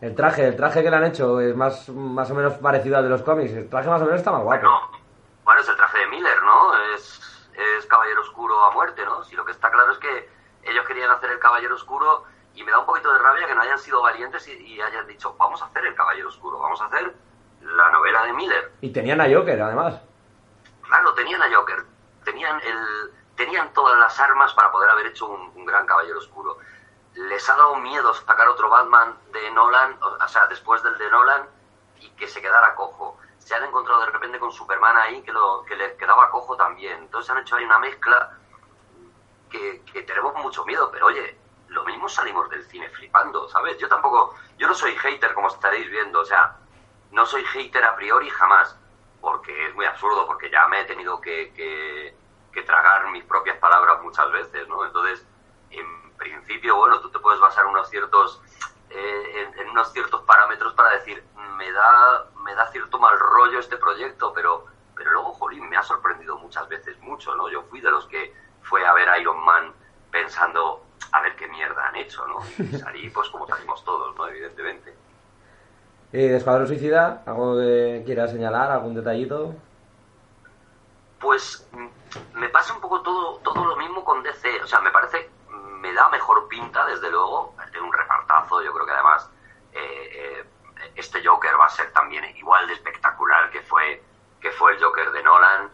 El 0.00 0.14
traje, 0.14 0.46
el 0.46 0.56
traje 0.56 0.82
que 0.82 0.90
le 0.90 0.96
han 0.96 1.04
hecho 1.04 1.40
es 1.40 1.54
más, 1.54 1.88
más 1.90 2.30
o 2.30 2.34
menos 2.34 2.54
parecido 2.54 2.96
al 2.96 3.04
de 3.04 3.10
los 3.10 3.22
cómics. 3.22 3.52
El 3.52 3.68
traje 3.68 3.88
más 3.88 4.00
o 4.00 4.04
menos 4.04 4.18
está 4.20 4.32
más 4.32 4.42
guapo. 4.42 4.62
Bueno, 4.62 4.90
bueno, 5.44 5.60
es 5.60 5.68
el 5.68 5.76
traje 5.76 5.98
de 5.98 6.06
Miller, 6.06 6.42
¿no? 6.42 6.76
Es, 6.94 7.50
es 7.78 7.86
Caballero 7.86 8.22
Oscuro 8.22 8.64
a 8.64 8.70
muerte, 8.72 9.04
¿no? 9.04 9.22
Si 9.24 9.36
lo 9.36 9.44
que 9.44 9.52
está 9.52 9.70
claro 9.70 9.92
es 9.92 9.98
que 9.98 10.30
ellos 10.62 10.86
querían 10.86 11.10
hacer 11.10 11.30
el 11.30 11.38
Caballero 11.38 11.74
Oscuro 11.74 12.24
y 12.54 12.64
me 12.64 12.70
da 12.70 12.78
un 12.78 12.86
poquito 12.86 13.12
de 13.12 13.18
rabia 13.18 13.46
que 13.46 13.54
no 13.54 13.60
hayan 13.60 13.78
sido 13.78 14.00
valientes 14.02 14.46
y, 14.48 14.52
y 14.52 14.80
hayan 14.80 15.06
dicho, 15.06 15.34
vamos 15.38 15.62
a 15.62 15.66
hacer 15.66 15.84
el 15.84 15.94
Caballero 15.94 16.28
Oscuro, 16.28 16.58
vamos 16.58 16.80
a 16.80 16.86
hacer 16.86 17.14
la 17.60 17.90
novela 17.90 18.24
de 18.24 18.32
Miller. 18.32 18.72
Y 18.80 18.90
tenían 18.92 19.20
a 19.20 19.28
Joker, 19.30 19.60
además. 19.60 20.00
Claro, 20.82 21.12
tenían 21.14 21.42
a 21.42 21.54
Joker, 21.54 21.84
tenían, 22.24 22.56
el, 22.62 23.12
tenían 23.36 23.72
todas 23.74 23.98
las 23.98 24.18
armas 24.18 24.52
para 24.54 24.72
poder 24.72 24.90
haber 24.90 25.06
hecho 25.08 25.28
un, 25.28 25.52
un 25.54 25.64
gran 25.66 25.86
Caballero 25.86 26.18
Oscuro. 26.18 26.56
Les 27.14 27.48
ha 27.48 27.56
dado 27.56 27.76
miedo 27.76 28.14
sacar 28.14 28.48
otro 28.48 28.68
Batman 28.68 29.16
de 29.32 29.50
Nolan, 29.50 29.98
o 30.00 30.28
sea, 30.28 30.46
después 30.46 30.82
del 30.82 30.96
de 30.98 31.10
Nolan, 31.10 31.48
y 32.00 32.10
que 32.10 32.28
se 32.28 32.40
quedara 32.40 32.74
cojo. 32.74 33.18
Se 33.38 33.54
han 33.54 33.64
encontrado 33.64 34.00
de 34.00 34.10
repente 34.10 34.38
con 34.38 34.52
Superman 34.52 34.96
ahí 34.96 35.22
que, 35.22 35.32
lo, 35.32 35.64
que 35.64 35.76
le 35.76 35.96
quedaba 35.96 36.30
cojo 36.30 36.56
también. 36.56 36.98
Entonces 36.98 37.30
han 37.30 37.38
hecho 37.38 37.56
ahí 37.56 37.64
una 37.64 37.78
mezcla 37.78 38.36
que, 39.50 40.02
tenemos 40.06 40.34
mucho 40.36 40.64
miedo, 40.64 40.90
pero 40.90 41.06
oye, 41.06 41.38
lo 41.68 41.84
mismo 41.84 42.08
salimos 42.08 42.48
del 42.50 42.64
cine 42.64 42.88
flipando, 42.88 43.48
¿sabes? 43.48 43.76
Yo 43.78 43.88
tampoco, 43.88 44.34
yo 44.56 44.66
no 44.66 44.74
soy 44.74 44.96
hater 44.96 45.34
como 45.34 45.48
estaréis 45.48 45.90
viendo, 45.90 46.20
o 46.20 46.24
sea, 46.24 46.56
no 47.10 47.26
soy 47.26 47.44
hater 47.44 47.84
a 47.84 47.96
priori 47.96 48.30
jamás, 48.30 48.76
porque 49.20 49.66
es 49.66 49.74
muy 49.74 49.84
absurdo, 49.84 50.26
porque 50.26 50.50
ya 50.50 50.66
me 50.68 50.80
he 50.80 50.84
tenido 50.84 51.20
que, 51.20 52.16
tragar 52.66 53.10
mis 53.10 53.24
propias 53.24 53.56
palabras 53.56 54.00
muchas 54.02 54.30
veces, 54.30 54.68
¿no? 54.68 54.84
Entonces, 54.84 55.26
en 55.70 56.09
principio, 56.20 56.76
bueno, 56.76 57.00
tú 57.00 57.10
te 57.10 57.18
puedes 57.18 57.40
basar 57.40 57.64
en 57.64 57.70
unos 57.70 57.88
ciertos, 57.88 58.40
eh, 58.90 59.42
en, 59.42 59.58
en 59.58 59.70
unos 59.70 59.92
ciertos 59.92 60.22
parámetros 60.22 60.72
para 60.74 60.90
decir, 60.90 61.24
me 61.56 61.72
da, 61.72 62.26
me 62.44 62.54
da 62.54 62.70
cierto 62.70 62.98
mal 62.98 63.18
rollo 63.18 63.58
este 63.58 63.76
proyecto, 63.76 64.32
pero, 64.32 64.66
pero 64.94 65.10
luego, 65.10 65.32
jolín, 65.32 65.68
me 65.68 65.76
ha 65.76 65.82
sorprendido 65.82 66.38
muchas 66.38 66.68
veces 66.68 66.98
mucho, 67.00 67.34
¿no? 67.34 67.48
Yo 67.48 67.62
fui 67.64 67.80
de 67.80 67.90
los 67.90 68.06
que 68.06 68.32
fue 68.62 68.86
a 68.86 68.94
ver 68.94 69.08
a 69.08 69.18
Iron 69.18 69.44
Man 69.44 69.72
pensando, 70.10 70.84
a 71.12 71.20
ver 71.22 71.34
qué 71.36 71.48
mierda 71.48 71.88
han 71.88 71.96
hecho, 71.96 72.26
¿no? 72.26 72.38
Y 72.64 72.76
salí, 72.78 73.10
pues 73.10 73.28
como 73.30 73.46
salimos 73.46 73.84
todos, 73.84 74.14
¿no? 74.16 74.28
Evidentemente. 74.28 74.94
¿Y 76.12 76.28
de 76.28 76.36
Escuadrón 76.36 76.66
Suicida? 76.66 77.22
¿Algo 77.26 77.56
que 77.56 78.02
quieras 78.04 78.32
señalar? 78.32 78.70
¿Algún 78.70 78.94
detallito? 78.94 79.54
Pues 81.20 81.68
mm, 81.72 82.38
me 82.38 82.48
pasa 82.48 82.74
un 82.74 82.80
poco 82.80 83.00
todo, 83.02 83.36
todo 83.38 83.64
lo 83.64 83.76
mismo 83.76 84.04
con 84.04 84.22
DC. 84.22 84.62
O 84.62 84.66
sea, 84.66 84.80
me 84.80 84.90
parece, 84.90 85.30
me 85.90 85.96
da 85.96 86.08
mejor 86.08 86.46
pinta, 86.48 86.86
desde 86.86 87.10
luego. 87.10 87.54
Tiene 87.72 87.86
un 87.86 87.92
repartazo. 87.92 88.62
Yo 88.62 88.72
creo 88.72 88.86
que 88.86 88.92
además 88.92 89.28
eh, 89.72 90.10
eh, 90.14 90.90
este 90.94 91.24
Joker 91.26 91.58
va 91.58 91.66
a 91.66 91.68
ser 91.68 91.92
también 91.92 92.24
igual 92.36 92.66
de 92.68 92.74
espectacular 92.74 93.50
que 93.50 93.60
fue, 93.62 94.02
que 94.40 94.50
fue 94.52 94.72
el 94.74 94.82
Joker 94.82 95.10
de 95.10 95.22
Nolan. 95.22 95.70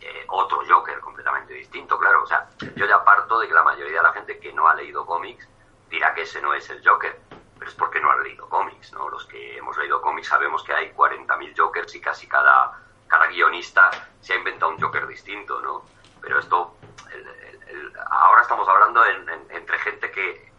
Eh, 0.00 0.24
otro 0.28 0.60
Joker 0.68 1.00
completamente 1.00 1.52
distinto, 1.52 1.98
claro. 1.98 2.22
O 2.22 2.26
sea, 2.26 2.48
yo 2.76 2.86
ya 2.86 3.04
parto 3.04 3.38
de 3.40 3.48
que 3.48 3.54
la 3.54 3.62
mayoría 3.62 3.98
de 3.98 4.02
la 4.02 4.12
gente 4.12 4.38
que 4.38 4.52
no 4.52 4.68
ha 4.68 4.74
leído 4.74 5.04
cómics 5.04 5.46
dirá 5.90 6.14
que 6.14 6.22
ese 6.22 6.40
no 6.40 6.54
es 6.54 6.68
el 6.70 6.86
Joker. 6.86 7.20
Pero 7.58 7.70
es 7.70 7.76
porque 7.76 8.00
no 8.00 8.10
han 8.10 8.22
leído 8.22 8.48
cómics, 8.48 8.92
¿no? 8.92 9.08
Los 9.10 9.26
que 9.26 9.58
hemos 9.58 9.76
leído 9.76 10.00
cómics 10.00 10.28
sabemos 10.28 10.62
que 10.62 10.72
hay 10.72 10.92
40.000 10.92 11.54
Jokers 11.56 11.94
y 11.94 12.00
casi 12.00 12.26
cada, 12.28 12.72
cada 13.08 13.26
guionista 13.26 13.90
se 14.20 14.32
ha 14.32 14.36
inventado 14.36 14.70
un 14.72 14.80
Joker 14.80 15.06
distinto, 15.08 15.60
¿no? 15.60 15.82
Pero 16.22 16.38
esto, 16.38 16.76
el- 17.12 17.26
el- 17.26 17.62
el- 17.68 17.92
ahora 18.10 18.42
estamos 18.42 18.68
hablando 18.68 19.04
en- 19.04 19.28
en- 19.28 19.50
entre 19.50 19.78
gente 19.80 20.10
que, 20.12 20.52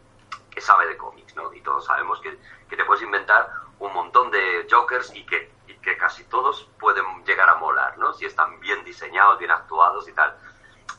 que 0.52 0.60
sabe 0.60 0.88
de 0.88 0.98
cómics, 0.98 1.34
¿no? 1.38 1.54
Y 1.54 1.62
todos 1.62 1.86
sabemos 1.86 2.20
que, 2.20 2.38
que 2.70 2.76
te 2.76 2.84
puedes 3.00 3.02
inventar 3.04 3.50
un 3.80 3.94
montón 3.94 4.30
de 4.32 4.68
Jokers 4.70 5.14
y 5.16 5.26
que, 5.26 5.52
y 5.68 5.74
que 5.76 5.98
casi 5.98 6.24
todos 6.26 6.70
pueden 6.80 7.06
llegar 7.26 7.50
a 7.50 7.56
molar, 7.56 7.98
¿no? 7.98 8.14
Si 8.14 8.26
están 8.26 8.60
bien 8.60 8.84
diseñados, 8.84 9.40
bien 9.40 9.52
actuados 9.52 10.08
y 10.10 10.14
tal. 10.14 10.36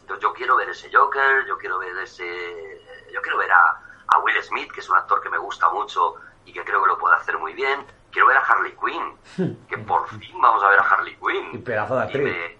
Entonces 0.01 0.23
yo 0.23 0.33
quiero 0.33 0.57
ver 0.57 0.71
ese 0.71 0.91
Joker, 0.93 1.45
yo 1.47 1.59
quiero 1.59 1.79
ver 1.79 1.97
ese... 1.99 2.81
Yo 3.13 3.21
quiero 3.23 3.39
ver 3.39 3.53
a, 3.53 3.81
a 4.09 4.19
Will 4.21 4.43
Smith, 4.43 4.71
que 4.73 4.81
es 4.81 4.89
un 4.89 4.97
actor 4.97 5.21
que 5.21 5.29
me 5.29 5.39
gusta 5.39 5.69
mucho 5.71 6.15
y 6.47 6.53
que 6.53 6.65
creo 6.65 6.81
que 6.83 6.89
lo 6.89 6.99
puede 6.99 7.17
hacer 7.17 7.37
muy 7.39 7.53
bien. 7.53 7.85
Quiero 8.13 8.29
ver 8.29 8.37
a 8.39 8.41
Harley 8.41 8.75
Quinn, 8.77 9.59
que 9.69 9.79
por 9.79 10.09
fin 10.09 10.41
vamos 10.41 10.63
a 10.65 10.69
ver 10.69 10.79
a 10.79 10.83
Harley 10.83 11.17
Quinn. 11.17 11.51
Y 11.53 11.59
pedazo 11.59 11.97
de 11.97 12.03
actriz. 12.05 12.23
me- 12.23 12.59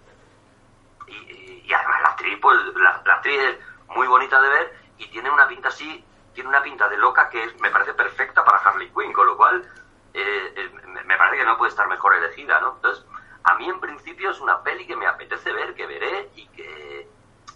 y, 1.07 1.13
y- 1.15 1.63
y 1.67 1.73
además 1.73 2.01
la 2.03 2.09
actriz, 2.09 2.37
pues, 2.41 2.57
la, 2.75 3.01
la 3.05 3.13
actriz 3.15 3.39
es 3.41 3.57
muy 3.95 4.07
bonita 4.07 4.39
de 4.41 4.49
ver 4.49 4.75
y 4.97 5.07
tiene 5.09 5.29
una 5.31 5.47
pinta 5.47 5.69
así, 5.69 6.05
tiene 6.33 6.49
una 6.49 6.61
pinta 6.61 6.87
de 6.87 6.97
loca 6.97 7.29
que 7.29 7.53
me 7.59 7.69
parece 7.71 7.90
perfecta 8.21 8.43
para 8.43 8.59
Harley 8.59 8.89
Quinn, 8.91 9.13
con 9.13 9.25
lo 9.25 9.35
cual 9.35 9.67
eh, 10.13 10.53
eh, 10.55 10.69
me 11.05 11.17
parece 11.17 11.37
que 11.37 11.45
no 11.45 11.57
puede 11.57 11.69
estar 11.69 11.87
mejor 11.87 12.13
elegida, 12.13 12.59
¿no? 12.59 12.73
Entonces, 12.75 13.03
a 13.43 13.55
mí 13.55 13.67
en 13.67 13.79
principio 13.79 14.29
es 14.29 14.39
una 14.39 14.61
peli 14.61 14.85
que 14.85 14.95
me 14.95 15.07
apetece 15.07 15.51
ver, 15.51 15.73
que 15.73 15.87
veré 15.87 16.29
y 16.35 16.47
que, 16.49 17.09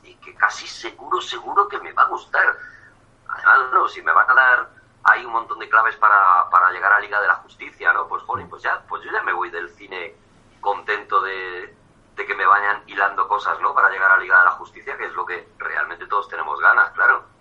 y 0.04 0.16
que 0.16 0.34
casi 0.36 0.68
seguro, 0.68 1.22
seguro 1.22 1.68
que 1.68 1.80
me 1.80 1.94
va 1.94 2.04
a 2.04 2.08
gustar. 2.08 2.58
Además, 3.28 3.74
no, 3.74 3.88
si 3.88 4.02
me 4.02 4.12
van 4.12 4.30
a 4.30 4.34
dar 4.34 4.70
ahí 5.04 5.24
un 5.24 5.34
montón 5.34 5.60
de 5.60 5.70
claves 5.70 5.96
para, 5.98 6.50
para 6.50 6.72
llegar 6.72 6.94
a 6.94 7.00
Liga 7.00 7.22
de 7.22 7.28
la 7.28 7.36
Justicia, 7.36 7.94
¿no? 7.94 8.08
Pues, 8.08 8.24
jolín, 8.24 8.50
pues 8.50 8.64
ya, 8.64 8.82
pues 8.88 9.04
yo 9.04 9.12
ya 9.12 9.22
me 9.22 9.34
voy 9.34 9.52
del 9.52 9.70
cine 9.70 10.16
contento 10.62 11.22
de, 11.22 11.78
de 12.16 12.26
que 12.26 12.34
me 12.34 12.46
vayan 12.48 12.82
hilando 12.88 13.28
cosas, 13.28 13.60
¿no? 13.60 13.76
Para 13.76 13.92
llegar 13.92 14.12
a 14.12 14.18
Liga 14.18 14.40
de 14.40 14.46
la 14.46 14.52
Justicia, 14.52 14.98
que 14.98 15.06
es 15.06 15.14
lo 15.14 15.28
que 15.28 15.48
realmente 15.60 16.08
todos 16.08 16.28
tenemos 16.28 16.60
ganas, 16.60 16.90
claro. 16.94 17.35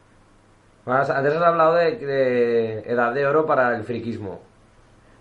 Bueno, 0.84 1.00
antes 1.00 1.34
has 1.34 1.42
hablado 1.42 1.74
de, 1.74 1.96
de 1.96 2.80
edad 2.80 3.14
de 3.14 3.26
oro 3.26 3.46
para 3.46 3.74
el 3.76 3.84
friquismo. 3.84 4.40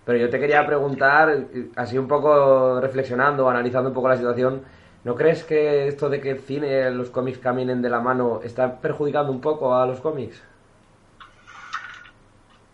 Pero 0.04 0.18
yo 0.18 0.30
te 0.30 0.40
quería 0.40 0.66
preguntar, 0.66 1.48
así 1.76 1.98
un 1.98 2.08
poco 2.08 2.80
reflexionando, 2.80 3.48
analizando 3.48 3.90
un 3.90 3.94
poco 3.94 4.08
la 4.08 4.16
situación, 4.18 4.64
¿no 5.04 5.14
crees 5.16 5.44
que 5.44 5.88
esto 5.88 6.10
de 6.10 6.20
que 6.20 6.30
el 6.32 6.40
cine 6.40 6.88
y 6.90 6.94
los 6.94 7.10
cómics 7.10 7.38
caminen 7.38 7.82
de 7.82 7.90
la 7.90 8.00
mano 8.00 8.40
está 8.42 8.80
perjudicando 8.80 9.32
un 9.32 9.40
poco 9.40 9.74
a 9.76 9.86
los 9.86 10.00
cómics? 10.00 10.42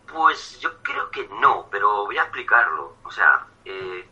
Pues 0.06 0.58
yo 0.60 0.82
creo 0.82 1.10
que 1.10 1.28
no, 1.40 1.68
pero 1.70 2.04
voy 2.06 2.18
a 2.18 2.22
explicarlo. 2.22 2.98
O 3.04 3.10
sea, 3.10 3.46
eh, 3.64 4.10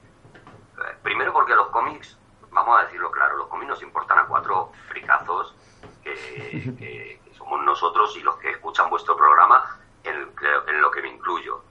primero 1.03 1.33
porque 1.33 1.55
los 1.55 1.69
cómics, 1.71 2.19
vamos 2.51 2.79
a 2.79 2.85
decirlo 2.85 3.11
claro, 3.11 3.37
los 3.37 3.49
cómics 3.49 3.69
nos 3.71 3.83
importan 3.83 4.19
a 4.19 4.27
cuatro 4.27 4.73
fricazos 4.89 5.57
que, 6.03 6.73
que- 6.77 7.23
nosotros 7.57 8.17
y 8.17 8.21
los 8.21 8.37
que 8.37 8.51
escuchan 8.51 8.91
vuestro 8.91 9.17
programa, 9.17 9.79
en, 10.05 10.33
lo 10.81 10.91
que 10.91 11.03
me 11.03 11.09
incluyo. 11.09 11.63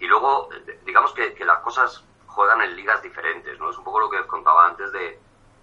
Y 0.00 0.06
luego, 0.06 0.48
digamos 0.84 1.12
que, 1.12 1.34
las 1.44 1.58
cosas 1.60 2.04
juegan 2.26 2.60
en 2.62 2.74
ligas 2.76 3.02
diferentes, 3.02 3.58
¿no? 3.58 3.70
Es 3.70 3.78
un 3.78 3.84
poco 3.84 4.00
lo 4.00 4.10
que 4.10 4.18
os 4.18 4.26
contaba 4.26 4.66
antes 4.66 4.90
de, 4.92 5.20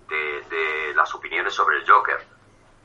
de- 0.07 0.41
de 0.49 0.93
las 0.95 1.13
opiniones 1.13 1.53
sobre 1.53 1.77
el 1.77 1.89
Joker. 1.89 2.25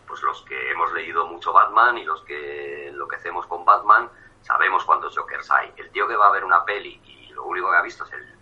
Pues 0.07 0.23
los 0.23 0.43
que 0.43 0.71
hemos 0.71 0.93
leído 0.93 1.27
mucho 1.27 1.53
Batman 1.53 1.99
y 1.99 2.05
los 2.05 2.23
que 2.23 2.89
enloquecemos 2.89 3.47
con 3.47 3.65
Batman, 3.65 4.09
sabemos 4.43 4.85
cuántos 4.85 5.17
Jokers 5.17 5.51
hay. 5.51 5.73
El 5.77 5.91
tío 5.91 6.07
que 6.09 6.17
va 6.17 6.29
a 6.29 6.33
ver 6.33 6.45
una 6.45 6.65
peli 6.65 7.01
y 7.05 7.29
lo 7.33 7.45
único 7.45 7.71
que 7.71 7.77
ha 7.77 7.83
visto 7.83 8.05
es 8.05 8.13
el 8.13 8.35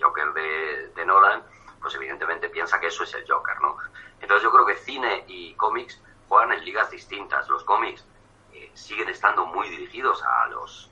Joker 0.00 0.32
de, 0.32 0.88
de 0.94 1.04
Nolan, 1.06 1.42
pues 1.80 1.94
evidentemente 1.94 2.48
piensa 2.48 2.80
que 2.80 2.88
eso 2.88 3.04
es 3.04 3.14
el 3.14 3.24
Joker, 3.28 3.60
¿no? 3.60 3.76
Entonces 4.20 4.42
yo 4.42 4.52
creo 4.52 4.66
que 4.66 4.76
cine 4.76 5.24
y 5.28 5.54
cómics 5.54 6.00
juegan 6.32 6.52
en 6.52 6.64
ligas 6.64 6.90
distintas. 6.90 7.46
Los 7.50 7.62
cómics 7.64 8.06
eh, 8.54 8.70
siguen 8.72 9.10
estando 9.10 9.44
muy 9.44 9.68
dirigidos 9.68 10.22
a 10.24 10.46
los 10.46 10.90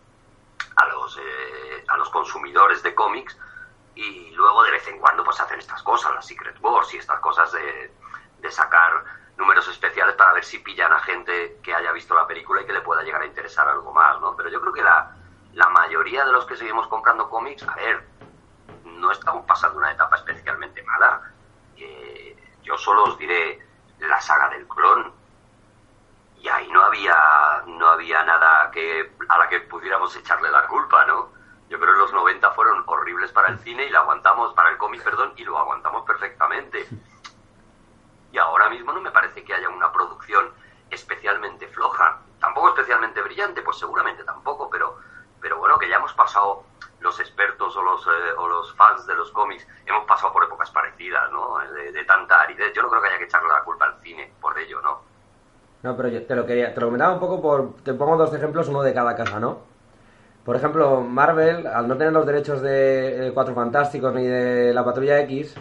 a 0.77 0.87
los 0.89 1.17
eh, 1.17 1.85
a 1.89 1.97
los 1.97 2.11
consumidores 2.11 2.83
de 2.83 2.95
cómics 2.95 3.39
y 3.95 4.33
luego 4.33 4.63
de 4.65 4.73
vez 4.73 4.87
en 4.89 4.99
cuando 4.99 5.25
pues 5.25 5.41
hacen 5.41 5.59
estas 5.59 5.83
cosas, 5.83 6.13
las 6.15 6.27
Secret 6.27 6.59
Wars 6.61 6.93
y 6.93 6.99
estas 6.99 7.21
cosas 7.21 7.51
de, 7.53 7.91
de 8.39 8.51
sacar 8.51 9.03
números 9.39 9.67
especiales 9.69 10.15
para 10.15 10.35
ver 10.35 10.45
si 10.45 10.59
pillan 10.59 10.93
a 10.93 11.01
gente 11.01 11.59
que 11.63 11.75
haya 11.75 11.91
visto 11.93 12.15
la 12.15 12.27
película 12.27 12.61
y 12.61 12.67
que 12.67 12.75
le 12.75 12.83
pueda 12.83 13.03
llegar 13.03 13.23
a 13.23 13.27
interesar 13.27 13.67
algo 13.67 13.95
más, 13.95 14.21
¿no? 14.21 14.37
Pero 14.37 14.51
yo 14.51 14.61
creo 14.61 14.75
que 14.75 14.83
la, 14.83 15.17
la 15.55 15.71
mayoría 15.71 16.27
de 16.27 16.33
los 16.33 16.45
que 16.45 16.57
seguimos 16.57 16.87
comprando 16.89 17.31
cómics, 17.31 17.63
a 17.67 17.75
ver, 17.77 18.07
no 18.85 19.11
estamos 19.11 19.47
pasando 19.47 19.79
una 19.79 19.93
etapa 19.93 20.17
especialmente 20.17 20.83
mala. 20.83 21.33
Eh, 21.79 22.37
yo 22.63 22.77
solo 22.77 23.05
os 23.05 23.19
diré 23.19 23.59
la 24.01 24.21
saga 24.21 24.51
del 24.51 24.69
clon. 24.69 25.20
Y 26.41 26.49
ahí 26.49 26.69
no 26.71 26.83
había, 26.83 27.63
no 27.67 27.89
había 27.89 28.23
nada 28.23 28.71
que, 28.71 29.13
a 29.29 29.39
la 29.39 29.49
que 29.49 29.61
pudiéramos 29.61 30.15
echarle 30.17 30.51
la 30.51 30.67
culpa, 30.67 31.05
¿no? 31.05 31.29
Yo 31.69 31.79
creo 31.79 31.93
que 31.93 32.01
los 32.01 32.13
90 32.13 32.51
fueron 32.53 32.83
horribles 32.87 33.31
para 33.31 33.49
el 33.49 33.59
cine 33.59 33.85
y 33.85 33.91
lo 33.91 33.99
aguantamos, 33.99 34.55
para 34.55 34.71
el 34.71 34.79
cómic, 34.79 35.05
perdón, 35.05 35.35
y 35.37 35.45
lo 35.45 35.59
aguantamos 35.59 36.05
perfectamente. 36.07 36.89
Y 38.33 38.39
ahora 38.39 38.71
mismo 38.71 38.93
no 38.93 39.01
me 39.01 39.11
parece 39.11 39.45
que 39.45 39.55
haya 39.55 39.69
una 39.69 39.93
producción 39.93 40.51
especialmente 40.89 41.69
floja. 41.69 42.21
Tampoco 42.41 42.71
especialmente 42.71 43.21
brillante, 43.21 43.61
pues 43.63 43.79
seguramente 43.79 44.25
tampoco, 44.25 44.71
pero, 44.71 44.99
pero 45.41 45.59
bueno, 45.59 45.79
que 45.79 45.89
ya 45.89 45.97
hemos 45.97 46.15
pasado 46.15 46.65
los 47.01 47.21
expertos 47.21 47.77
o 47.77 47.83
los, 47.83 48.07
eh, 48.07 48.33
o 48.39 48.49
los 48.49 48.75
fans 48.77 49.07
de 49.07 49.15
los 49.15 49.31
cómics, 49.31 49.67
hemos 49.85 50.07
pasado 50.07 50.33
por 50.33 50.45
épocas 50.45 50.71
parecidas, 50.71 51.31
¿no? 51.31 51.59
De, 51.59 51.93
de 51.93 52.05
tanta 52.05 52.41
aridez. 52.41 52.73
Yo 52.73 52.83
no 52.83 52.89
creo 52.89 53.03
que 53.03 53.09
haya 53.09 53.19
que 53.19 53.25
echarle 53.25 53.49
la 53.49 53.63
culpa 53.63 53.85
al 53.85 54.01
cine 54.01 54.33
por 54.41 54.59
ello, 54.59 54.81
¿no? 54.81 55.10
No, 55.83 55.97
pero 55.97 56.09
yo 56.09 56.23
te 56.25 56.35
lo 56.35 56.45
quería, 56.45 56.75
te 56.75 56.81
lo 56.81 56.89
comentaba 56.89 57.15
un 57.15 57.21
poco 57.21 57.41
por, 57.41 57.77
te 57.83 57.95
pongo 57.95 58.17
dos 58.17 58.35
ejemplos, 58.35 58.69
uno 58.69 58.83
de 58.83 58.93
cada 58.93 59.15
casa, 59.17 59.41
¿no? 59.41 59.59
Por 60.45 60.57
ejemplo, 60.57 61.01
Marvel, 61.03 61.67
al 61.67 61.89
no 61.89 61.97
tener 61.97 62.13
los 62.13 62.27
derechos 62.27 62.61
de 62.63 63.29
eh, 63.29 63.33
Cuatro 63.33 63.55
Fantásticos 63.55 64.15
ni 64.15 64.25
de 64.25 64.73
la 64.75 64.85
Patrulla 64.85 65.21
X, 65.21 65.55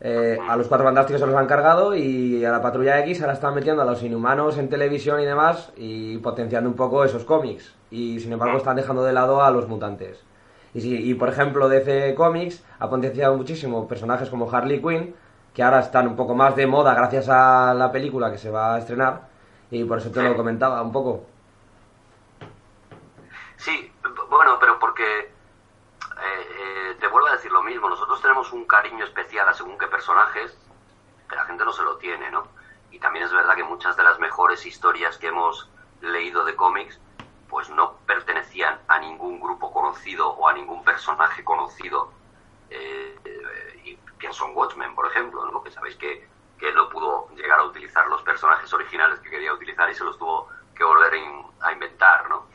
eh, 0.00 0.38
a 0.48 0.56
los 0.56 0.66
Cuatro 0.66 0.86
Fantásticos 0.86 1.20
se 1.20 1.26
los 1.26 1.36
han 1.36 1.46
cargado 1.46 1.94
y 1.94 2.44
a 2.44 2.50
la 2.50 2.60
Patrulla 2.62 3.00
X 3.00 3.20
ahora 3.20 3.34
están 3.34 3.54
metiendo 3.54 3.82
a 3.82 3.84
los 3.84 4.02
Inhumanos 4.02 4.58
en 4.58 4.68
televisión 4.68 5.20
y 5.20 5.24
demás 5.24 5.72
y 5.76 6.18
potenciando 6.18 6.68
un 6.68 6.76
poco 6.76 7.04
esos 7.04 7.24
cómics. 7.24 7.74
Y 7.90 8.20
sin 8.20 8.32
embargo 8.32 8.58
están 8.58 8.76
dejando 8.76 9.04
de 9.04 9.12
lado 9.12 9.42
a 9.42 9.50
los 9.50 9.68
mutantes. 9.68 10.22
Y, 10.74 10.80
si, 10.80 11.10
y 11.10 11.14
por 11.14 11.28
ejemplo, 11.28 11.68
DC 11.68 12.14
Comics 12.14 12.64
ha 12.78 12.90
potenciado 12.90 13.36
muchísimo 13.36 13.86
personajes 13.86 14.30
como 14.30 14.50
Harley 14.50 14.80
Quinn, 14.80 15.14
que 15.52 15.62
ahora 15.62 15.80
están 15.80 16.08
un 16.08 16.16
poco 16.16 16.34
más 16.34 16.56
de 16.56 16.66
moda 16.66 16.94
gracias 16.94 17.28
a 17.28 17.74
la 17.74 17.92
película 17.92 18.30
que 18.30 18.38
se 18.38 18.50
va 18.50 18.74
a 18.74 18.78
estrenar 18.78 19.33
y 19.74 19.84
por 19.84 19.98
eso 19.98 20.10
te 20.10 20.22
lo 20.22 20.36
comentaba 20.36 20.80
un 20.82 20.92
poco. 20.92 21.26
Sí, 23.56 23.92
bueno, 24.28 24.58
pero 24.58 24.78
porque 24.78 25.20
eh, 25.20 25.30
eh, 26.20 26.96
te 27.00 27.06
vuelvo 27.08 27.28
a 27.28 27.32
decir 27.32 27.50
lo 27.50 27.62
mismo, 27.62 27.88
nosotros 27.88 28.20
tenemos 28.20 28.52
un 28.52 28.64
cariño 28.66 29.04
especial 29.04 29.48
a 29.48 29.54
según 29.54 29.78
qué 29.78 29.86
personajes 29.86 30.56
que 31.28 31.36
la 31.36 31.44
gente 31.44 31.64
no 31.64 31.72
se 31.72 31.82
lo 31.82 31.96
tiene, 31.96 32.30
¿no? 32.30 32.46
Y 32.90 32.98
también 32.98 33.24
es 33.24 33.32
verdad 33.32 33.54
que 33.54 33.64
muchas 33.64 33.96
de 33.96 34.04
las 34.04 34.18
mejores 34.20 34.66
historias 34.66 35.18
que 35.18 35.28
hemos 35.28 35.68
leído 36.00 36.44
de 36.44 36.54
cómics 36.54 37.00
pues 37.48 37.70
no 37.70 37.98
pertenecían 38.06 38.80
a 38.88 38.98
ningún 38.98 39.40
grupo 39.40 39.72
conocido 39.72 40.30
o 40.30 40.48
a 40.48 40.52
ningún 40.52 40.82
personaje 40.84 41.44
conocido. 41.44 42.10
Eh, 42.70 43.16
y 43.84 43.96
pienso 44.18 44.46
en 44.46 44.56
Watchmen, 44.56 44.94
por 44.94 45.06
ejemplo, 45.06 45.48
¿no? 45.50 45.62
que 45.62 45.70
sabéis 45.70 45.96
que, 45.96 46.28
que 46.58 46.72
no 46.72 46.88
pudo 46.88 47.28
llegar 47.34 47.60
a 47.60 47.64
utilizar 47.64 48.06
los 48.06 48.22
personajes 48.22 48.72
originales 48.72 49.20
que 49.20 49.30
quería 49.30 49.52
utilizar 49.52 49.90
y 49.90 49.94
se 49.94 50.04
los 50.04 50.18
tuvo 50.18 50.48
que 50.74 50.84
volver 50.84 51.14
a 51.60 51.72
inventar. 51.72 52.28
¿no? 52.28 52.46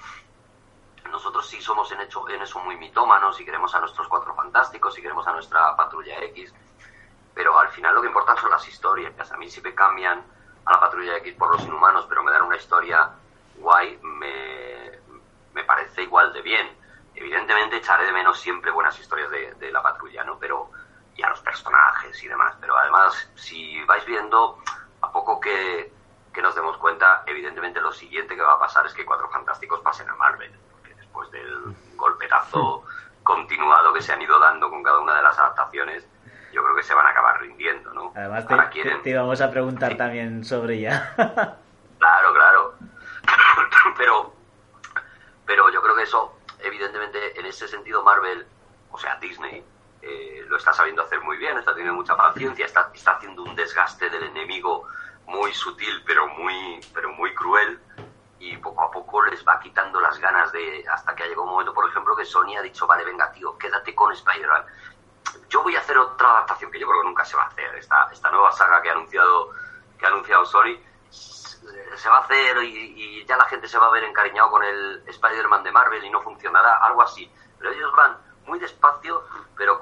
Nosotros 1.10 1.48
sí 1.48 1.62
somos 1.62 1.92
en, 1.92 2.02
hecho, 2.02 2.28
en 2.30 2.42
eso 2.42 2.60
muy 2.60 2.76
mitómanos 2.78 3.40
y 3.40 3.46
queremos 3.46 3.74
a 3.76 3.80
nuestros 3.80 4.08
cuatro 4.08 4.34
fantásticos 4.36 4.98
y 4.98 5.02
queremos 5.02 5.28
a 5.28 5.34
nuestra 5.34 5.76
patrulla 5.76 6.20
X, 6.26 6.54
pero 7.34 7.58
al 7.58 7.70
final 7.70 7.96
lo 7.96 8.02
que 8.02 8.08
importa 8.08 8.36
son 8.38 8.52
las 8.52 8.68
historias. 8.68 9.32
A 9.32 9.38
mí 9.38 9.50
sí 9.50 9.62
me 9.62 9.74
cambian 9.74 10.24
a 10.66 10.72
la 10.72 10.80
patrulla 10.80 11.18
X 11.18 11.34
por 11.36 11.52
los 11.52 11.64
inhumanos, 11.64 12.06
pero 12.08 12.24
me 12.24 12.32
dan 12.32 12.44
una 12.44 12.58
historia 12.58 13.10
guay, 13.58 14.00
me, 14.02 14.92
me 15.54 15.64
parece 15.64 16.04
igual 16.04 16.32
de 16.34 16.42
bien. 16.42 16.78
Evidentemente 17.16 17.78
echaré 17.78 18.06
de 18.06 18.14
menos 18.14 18.40
siempre 18.40 18.72
buenas 18.72 18.98
historias 19.00 19.30
de, 19.30 19.54
de 19.56 19.72
la 19.72 19.82
patrulla, 19.82 20.24
¿no? 20.24 20.38
Pero, 20.40 20.72
y 21.20 21.24
a 21.24 21.30
los 21.30 21.42
personajes 21.42 22.24
y 22.24 22.28
demás. 22.28 22.56
Pero 22.62 22.78
además, 22.78 23.30
si 23.36 23.84
vais 23.84 24.06
viendo, 24.06 24.58
a 25.02 25.12
poco 25.12 25.40
que, 25.40 25.92
que 26.34 26.42
nos 26.42 26.56
demos 26.56 26.78
cuenta, 26.78 27.24
evidentemente 27.26 27.82
lo 27.82 27.92
siguiente 27.92 28.36
que 28.36 28.42
va 28.42 28.54
a 28.54 28.60
pasar 28.60 28.86
es 28.86 28.94
que 28.94 29.06
Cuatro 29.06 29.30
Fantásticos 29.30 29.82
pasen 29.82 30.10
a 30.10 30.16
Marvel. 30.16 30.52
Porque 30.72 30.96
después 30.96 31.30
del 31.32 31.76
golpetazo 31.96 32.86
continuado 33.24 33.92
que 33.94 34.02
se 34.02 34.14
han 34.14 34.22
ido 34.22 34.40
dando 34.40 34.70
con 34.70 34.82
cada 34.82 35.00
una 35.00 35.16
de 35.16 35.22
las 35.22 35.38
adaptaciones, 35.38 36.08
yo 36.54 36.64
creo 36.64 36.76
que 36.76 36.84
se 36.84 36.94
van 36.94 37.06
a 37.06 37.10
acabar 37.10 37.42
rindiendo, 37.42 37.94
¿no? 37.94 38.14
Además, 38.16 38.48
te, 38.48 38.70
quieren... 38.70 39.02
te, 39.02 39.10
íbamos 39.10 39.42
a 39.42 39.52
preguntar 39.52 39.98
también 39.98 40.46
sobre 40.46 40.76
ella. 40.76 41.14
claro, 42.00 42.34
claro. 42.34 42.74
pero, 43.98 44.34
pero 45.46 45.70
yo 45.70 45.82
creo 45.82 45.96
que 45.96 46.04
eso, 46.04 46.40
evidentemente, 46.60 47.38
en 47.38 47.46
ese 47.46 47.68
sentido, 47.68 48.04
Marvel, 48.04 48.48
o 48.90 48.98
sea, 48.98 49.18
Disney, 49.18 49.66
eh, 50.02 50.46
lo 50.48 50.58
está 50.58 50.74
sabiendo 50.74 51.04
hacer 51.04 51.22
muy 51.22 51.38
bien, 51.38 51.58
está 51.58 51.72
teniendo 51.72 51.96
mucha 51.96 52.16
paciencia, 52.16 52.66
está, 52.66 52.90
está 52.94 53.12
haciendo 53.12 53.44
un 53.44 53.56
desgaste 53.56 54.10
del 54.10 54.24
enemigo 54.24 54.88
muy 55.26 55.54
sutil, 55.54 56.04
pero 56.06 56.28
muy, 56.28 56.80
pero 56.94 57.12
muy 57.14 57.34
cruel, 57.36 57.80
y 58.40 58.56
poco 58.58 58.84
a 58.84 58.92
poco 58.92 59.22
les 59.26 59.46
va 59.46 59.60
quitando 59.60 60.00
las 60.00 60.18
ganas 60.20 60.52
de, 60.52 60.86
hasta 60.92 61.14
que 61.14 61.24
ha 61.24 61.28
llegado 61.28 61.44
un 61.44 61.52
momento, 61.52 61.74
por 61.74 61.88
ejemplo, 61.90 62.16
que 62.16 62.26
Sony 62.26 62.56
ha 62.58 62.62
dicho, 62.62 62.88
vale, 62.88 63.04
venga, 63.04 63.32
tío, 63.32 63.58
quédate 63.58 63.94
con 63.94 64.12
Spider-Man. 64.14 64.66
Yo 65.50 65.62
voy 65.62 65.76
a 65.76 65.80
hacer 65.80 65.98
otra 65.98 66.30
adaptación 66.30 66.72
que 66.72 66.80
yo 66.80 66.88
creo 66.88 67.02
que 67.02 67.08
nunca 67.08 67.26
se 67.26 67.36
va 67.36 67.44
a 67.44 67.48
hacer, 67.48 67.76
esta, 67.76 68.10
esta 68.12 68.32
nueva 68.32 68.52
saga 68.54 68.82
que 68.82 68.90
ha 68.90 68.94
anunciado, 68.94 69.52
que 69.98 70.06
ha 70.06 70.10
anunciado 70.10 70.46
Sony, 70.46 70.80
se 71.12 72.10
va 72.10 72.18
a 72.18 72.22
hacer 72.22 72.64
y, 72.64 73.26
ya 73.26 73.38
la 73.38 73.46
gente 73.46 73.68
se 73.68 73.78
va 73.78 73.88
a 73.88 73.92
ver 73.92 74.04
encariñado 74.06 74.50
con 74.50 74.64
el 74.64 75.04
Spider-Man 75.06 75.64
de 75.64 75.72
Marvel 75.72 76.04
y 76.04 76.10
no 76.10 76.22
funcionará, 76.22 76.78
algo 76.78 77.04
así. 77.04 77.32
Pero 77.60 77.72
ellos 77.72 77.92
van 77.96 78.18
muy 78.48 78.58
despacio, 78.58 79.24
pero 79.56 79.79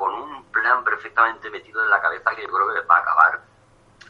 perfectamente 0.97 1.49
metido 1.51 1.83
en 1.83 1.91
la 1.91 2.01
cabeza 2.01 2.35
que 2.35 2.41
yo 2.41 2.47
creo 2.47 2.73
que 2.73 2.87
va 2.87 2.97
a 2.97 2.99
acabar 2.99 3.41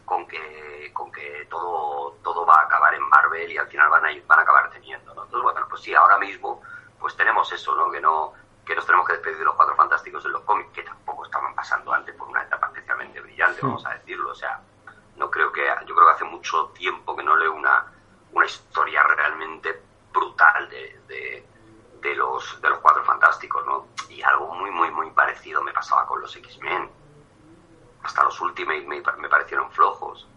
con 0.06 0.26
que, 0.26 0.90
con 0.94 1.12
que 1.12 1.46
todo, 1.50 2.18
todo 2.24 2.46
va 2.46 2.56
a 2.56 2.64
acabar 2.64 2.94
en 2.94 3.04
Marvel 3.04 3.52
y 3.52 3.58
al 3.58 3.68
final 3.68 3.90
van 3.90 4.06
a, 4.06 4.12
ir, 4.12 4.26
van 4.26 4.40
a 4.40 4.42
acabar 4.44 4.70
teniendo. 4.70 5.14
¿no? 5.14 5.26
Entonces, 5.26 5.44
bueno, 5.44 5.68
pues 5.70 5.82
sí, 5.82 5.94
ahora 5.94 6.18
mismo 6.18 6.62
pues 6.98 7.16
tenemos 7.16 7.52
eso, 7.52 7.76
¿no? 7.76 7.92
Que 7.92 8.02
no 8.02 8.34
que 8.66 8.76
nos 8.76 8.86
tenemos 8.86 9.08
que 9.08 9.14
despedir 9.14 9.38
de 9.38 9.46
los 9.46 9.56
cuatro 9.56 9.76
fantásticos 9.76 10.26
en 10.26 10.34
los 10.34 10.42
cómics, 10.42 10.74
que 10.74 10.84
tampoco 10.84 11.24
estaban 11.24 11.56
pasando 11.56 11.94
antes 11.94 12.14
por 12.16 12.28
una 12.28 12.44
etapa 12.44 12.68
especialmente 12.68 13.22
brillante, 13.22 13.62
vamos 13.62 13.86
a 13.86 13.92
decirlo. 13.92 14.32
O 14.32 14.36
sea, 14.36 14.60
no 15.16 15.32
creo 15.32 15.54
que, 15.54 15.64
yo 15.86 15.96
creo 15.96 16.08
que 16.08 16.14
hace 16.14 16.26
mucho 16.26 16.68
tiempo 16.70 17.16
que 17.16 17.24
no 17.24 17.38
leo 17.38 17.54
una, 17.54 17.86
una 18.34 18.46
historia 18.46 19.04
realmente 19.04 19.84
brutal 20.12 20.68
de, 20.70 21.46
de, 22.02 22.16
los, 22.16 22.62
de 22.62 22.70
los 22.70 22.80
cuatro 22.80 23.06
fantásticos, 23.06 23.66
¿no? 23.66 23.88
Y 24.10 24.22
algo 24.22 24.54
muy, 24.56 24.72
muy, 24.72 24.92
muy 24.92 25.12
parecido 25.12 25.62
me 25.62 25.72
pasaba 25.74 26.06
con 26.06 26.22
los 26.22 26.36
X-Men. 26.36 26.90
Hasta 28.04 28.24
los 28.24 28.40
Ultimate 28.40 28.86
me, 28.86 29.02
me 29.18 29.30
parecieron 29.30 29.70
flojos. 29.72 30.28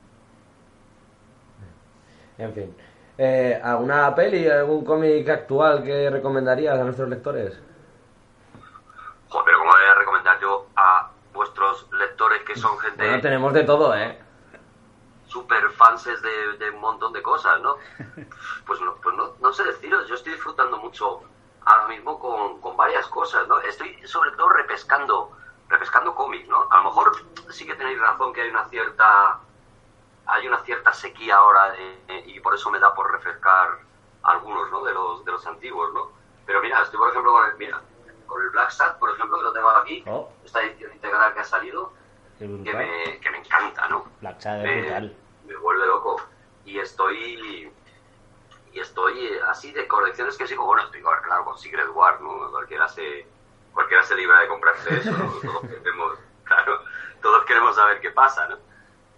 En 2.39 2.53
fin. 2.55 2.77
Eh, 3.19 3.61
¿Alguna 3.63 4.15
peli, 4.15 4.49
algún 4.49 4.85
cómic 4.85 5.29
actual 5.29 5.85
que 5.85 6.09
recomendarías 6.11 6.79
a 6.79 6.85
nuestros 6.85 7.09
lectores? 7.09 7.59
Joder, 9.29 9.45
pero 9.45 9.59
¿cómo 9.59 9.71
voy 9.71 9.83
a 9.83 9.95
recomendar 9.95 10.41
yo 10.41 10.67
a 10.75 11.11
vuestros 11.33 11.87
lectores 11.93 12.43
que 12.43 12.57
son 12.57 12.79
gente... 12.79 13.05
Bueno, 13.05 13.21
tenemos 13.21 13.53
de 13.53 13.65
todo, 13.65 13.95
¿eh? 13.95 14.19
super 15.31 15.71
fans 15.71 16.05
de, 16.05 16.59
de, 16.59 16.71
un 16.71 16.81
montón 16.81 17.13
de 17.13 17.23
cosas, 17.23 17.61
¿no? 17.61 17.77
Pues 18.67 18.81
no, 18.81 18.95
pues 18.97 19.17
no, 19.17 19.35
no 19.41 19.53
sé 19.53 19.65
deciros, 19.65 20.09
yo 20.09 20.15
estoy 20.15 20.33
disfrutando 20.33 20.77
mucho 20.79 21.23
ahora 21.65 21.89
mismo 21.89 22.19
con, 22.19 22.61
con 22.61 22.77
varias 22.77 23.07
cosas, 23.07 23.47
¿no? 23.49 23.61
Estoy 23.61 23.97
sobre 24.07 24.31
todo 24.33 24.49
repescando, 24.51 25.37
repescando 25.69 26.15
cómics, 26.15 26.49
¿no? 26.49 26.67
A 26.71 26.79
lo 26.79 26.85
mejor 26.85 27.13
sí 27.51 27.67
que 27.67 27.75
tenéis 27.75 28.01
razón 28.01 28.33
que 28.33 28.43
hay 28.43 28.51
una 28.51 28.69
cierta 28.69 29.41
hay 30.27 30.47
una 30.47 30.59
cierta 30.63 30.93
sequía 30.93 31.37
ahora 31.37 31.75
eh, 31.77 32.23
y 32.27 32.39
por 32.41 32.55
eso 32.55 32.71
me 32.71 32.79
da 32.79 32.95
por 32.95 33.11
refrescar 33.11 33.79
algunos, 34.23 34.71
¿no? 34.71 34.85
De 34.85 34.95
los, 34.95 35.25
de 35.25 35.33
los 35.33 35.47
antiguos, 35.47 35.93
¿no? 35.93 36.11
Pero 36.47 36.61
mira, 36.63 36.83
estoy 36.83 36.99
por 36.99 37.11
ejemplo 37.11 37.33
con 37.33 37.51
el, 37.51 37.57
mira, 37.57 37.81
con 38.27 38.43
el 38.43 38.51
Black 38.51 38.71
Sat, 38.71 38.99
por 38.99 39.11
ejemplo, 39.11 39.39
que 39.39 39.45
lo 39.45 39.53
tengo 39.53 39.69
aquí, 39.71 40.05
oh. 40.07 40.31
esta 40.45 40.63
edición 40.63 40.93
integral 40.93 41.35
que 41.35 41.41
ha 41.41 41.45
salido, 41.45 41.93
que 42.39 42.47
me, 42.47 43.19
que 43.21 43.31
me 43.31 43.39
encanta, 43.39 43.89
¿no? 43.89 44.05
Black 44.21 44.41
Sat 44.41 44.63
brutal 44.63 45.17
me 45.47 45.57
vuelve 45.57 45.87
loco. 45.87 46.21
Y 46.65 46.79
estoy 46.79 47.73
y 48.73 48.81
estoy 48.81 49.31
así 49.49 49.73
de 49.73 49.87
colecciones 49.87 50.37
que 50.37 50.47
sigo, 50.47 50.65
bueno, 50.67 50.85
estoy 50.85 51.01
claro 51.01 51.45
con 51.45 51.59
Secret 51.59 51.89
War, 51.95 52.21
¿no? 52.21 52.51
Cualquiera 52.51 52.89
se, 52.89 53.27
cualquiera 53.73 54.03
se 54.03 54.17
libra 54.17 54.41
de 54.41 54.49
comprarse 54.49 54.97
eso, 54.97 55.11
Todos 55.43 55.61
queremos, 55.63 56.19
claro, 56.45 56.81
todos 57.23 57.45
queremos 57.45 57.75
saber 57.75 58.01
qué 58.01 58.11
pasa, 58.11 58.49
¿no? 58.49 58.57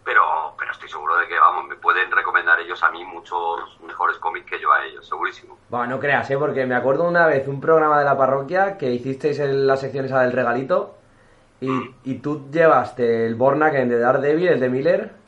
Pero, 0.05 0.55
pero 0.59 0.73
estoy 0.73 0.89
seguro 0.89 1.17
de 1.17 1.29
que, 1.29 1.39
vamos, 1.39 1.67
me 1.69 1.77
pueden 1.77 2.11
recomendar 2.11 2.59
ellos 2.59 2.83
a 2.83 2.91
mí 2.91 3.05
muchos 3.05 3.79
mejores 3.87 4.19
cómics 4.19 4.51
que 4.51 4.59
yo 4.59 4.73
a 4.73 4.85
ellos, 4.85 5.07
segurísimo. 5.07 5.57
Bueno, 5.69 5.95
no 5.95 6.01
creas, 6.01 6.29
¿eh? 6.31 6.37
Porque 6.37 6.67
me 6.67 6.75
acuerdo 6.75 7.05
una 7.05 7.27
vez 7.27 7.47
un 7.47 7.61
programa 7.61 8.01
de 8.01 8.05
la 8.05 8.17
parroquia 8.17 8.77
que 8.77 8.91
hicisteis 8.91 9.39
en 9.39 9.67
la 9.67 9.77
sección 9.77 10.07
esa 10.07 10.23
del 10.23 10.33
regalito 10.33 10.97
y, 11.61 11.69
mm. 11.69 11.95
y 12.03 12.15
tú 12.17 12.51
llevaste 12.51 13.27
el 13.27 13.37
Bornaken 13.37 13.89
de 13.89 13.99
Daredevil, 14.01 14.49
el 14.49 14.61
de 14.61 14.69
Miller, 14.69 15.23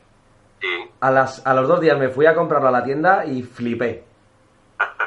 a, 0.99 1.11
las, 1.11 1.45
a 1.45 1.53
los 1.53 1.67
dos 1.67 1.79
días 1.79 1.97
me 1.97 2.09
fui 2.09 2.25
a 2.25 2.35
comprarlo 2.35 2.67
a 2.67 2.71
la 2.71 2.83
tienda 2.83 3.25
y 3.25 3.43
flipé. 3.43 4.03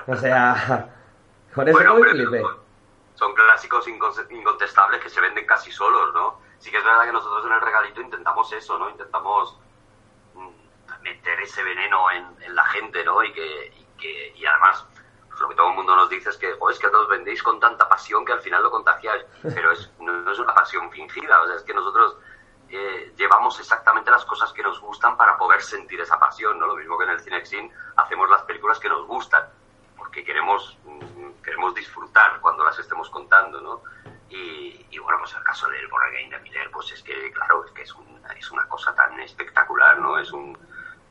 O 0.09 0.16
sea, 0.16 0.88
con 1.55 1.68
eso 1.68 1.79
bueno. 1.79 2.68
Son 3.14 3.35
clásicos 3.35 3.87
incontestables 3.88 5.01
que 5.01 5.11
se 5.11 5.21
venden 5.21 5.44
casi 5.44 5.71
solos, 5.73 6.14
¿no? 6.14 6.40
Sí 6.59 6.71
que 6.71 6.79
es 6.79 6.85
verdad 6.85 7.05
que 7.05 7.12
nosotros 7.12 7.44
en 7.47 7.53
el 7.53 7.61
regalito 7.61 8.01
intentamos 8.01 8.53
eso, 8.53 8.79
¿no? 8.79 8.88
Intentamos 8.90 9.59
mm, 10.35 11.03
meter 11.03 11.40
ese 11.40 11.62
veneno 11.62 12.11
en, 12.12 12.25
en 12.42 12.55
la 12.55 12.64
gente, 12.66 13.05
¿no? 13.05 13.23
Y 13.23 13.33
que, 13.33 13.66
y 13.66 13.87
que 13.99 14.33
y 14.37 14.47
además 14.47 14.87
pues 15.38 15.40
lo 15.40 15.49
que 15.51 15.55
todo 15.55 15.68
el 15.68 15.75
mundo 15.77 15.94
nos 15.94 16.11
dice 16.11 16.31
es 16.31 16.37
que, 16.37 16.53
oh, 16.59 16.71
es 16.71 16.79
que 16.81 16.88
todos 16.88 17.09
vendéis 17.09 17.42
con 17.42 17.61
tanta 17.61 17.88
pasión 17.88 18.25
que 18.25 18.33
al 18.33 18.40
final 18.40 18.62
lo 18.62 18.71
contagiáis, 18.73 19.25
pero 19.42 19.73
es, 19.73 19.90
no, 20.01 20.33
es 20.33 20.38
una 20.38 20.55
pasión 20.55 20.90
fingida, 20.90 21.42
o 21.42 21.47
sea, 21.47 21.57
es 21.57 21.62
que 21.62 21.75
nosotros 21.75 22.16
eh, 22.71 23.12
llevamos 23.16 23.59
exactamente 23.61 24.11
las 24.11 24.25
cosas 24.25 24.53
que 24.53 24.62
nos 24.62 24.81
gustan 24.81 25.16
para 25.16 25.38
poder 25.38 25.62
sentir 25.62 26.01
esa 26.01 26.18
pasión, 26.18 26.59
¿no? 26.59 26.66
Lo 26.66 26.77
mismo 26.77 26.99
que 26.99 27.05
en 27.05 27.11
el 27.11 27.21
Cinexin 27.21 27.73
hacemos 27.97 28.29
las 28.29 28.42
películas 28.42 28.81
que 28.81 28.88
nos 28.88 29.07
gustan, 29.07 29.49
porque 30.09 30.25
queremos, 30.25 30.79
mm, 30.87 31.42
queremos 31.42 31.75
disfrutar 31.75 32.40
cuando 32.40 32.64
las 32.64 32.79
estemos 32.79 33.11
contando, 33.11 33.61
¿no? 33.61 33.83
Y, 34.31 34.87
y 34.90 34.99
bueno, 34.99 35.18
pues 35.18 35.35
el 35.35 35.42
caso 35.42 35.68
del 35.68 35.87
Born 35.88 36.31
de 36.31 36.38
Miller, 36.40 36.71
pues 36.71 36.92
es 36.92 37.03
que, 37.03 37.31
claro, 37.33 37.62
es 37.66 37.73
que 37.73 37.83
es, 37.83 37.94
es 38.38 38.51
una 38.51 38.66
cosa 38.68 38.94
tan 38.94 39.21
espectacular, 39.21 39.99
¿no? 40.01 40.18
Es 40.18 40.33
un 40.33 40.57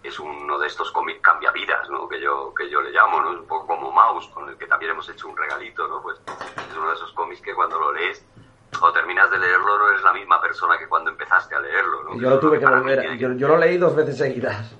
es 0.01 0.19
uno 0.19 0.57
de 0.57 0.67
estos 0.67 0.91
cómics 0.91 1.19
cambia 1.21 1.51
vidas, 1.51 1.87
¿no? 1.89 2.07
Que 2.07 2.19
yo, 2.19 2.53
que 2.55 2.69
yo 2.71 2.81
le 2.81 2.89
llamo, 2.89 3.21
¿no? 3.21 3.33
Es 3.33 3.39
un 3.39 3.47
poco 3.47 3.67
como 3.67 3.91
Mouse, 3.91 4.27
con 4.29 4.49
el 4.49 4.57
que 4.57 4.65
también 4.65 4.91
hemos 4.91 5.07
hecho 5.09 5.27
un 5.27 5.37
regalito, 5.37 5.87
¿no? 5.87 6.01
Pues 6.01 6.17
es 6.27 6.75
uno 6.75 6.89
de 6.89 6.95
esos 6.95 7.11
cómics 7.13 7.41
que 7.41 7.53
cuando 7.53 7.79
lo 7.79 7.91
lees 7.91 8.25
o 8.81 8.91
terminas 8.93 9.29
de 9.29 9.37
leerlo 9.37 9.77
no 9.77 9.89
eres 9.89 10.03
la 10.03 10.13
misma 10.13 10.41
persona 10.41 10.77
que 10.77 10.87
cuando 10.87 11.11
empezaste 11.11 11.53
a 11.53 11.59
leerlo. 11.59 12.03
¿no? 12.03 12.15
Yo 12.15 12.29
lo 12.31 12.39
tuve 12.39 12.59
que 12.59 12.65
volver, 12.65 13.17
yo, 13.17 13.33
yo, 13.33 13.47
lo 13.47 13.57
leí 13.57 13.77
dos 13.77 13.95
veces 13.95 14.17
seguidas. 14.17 14.75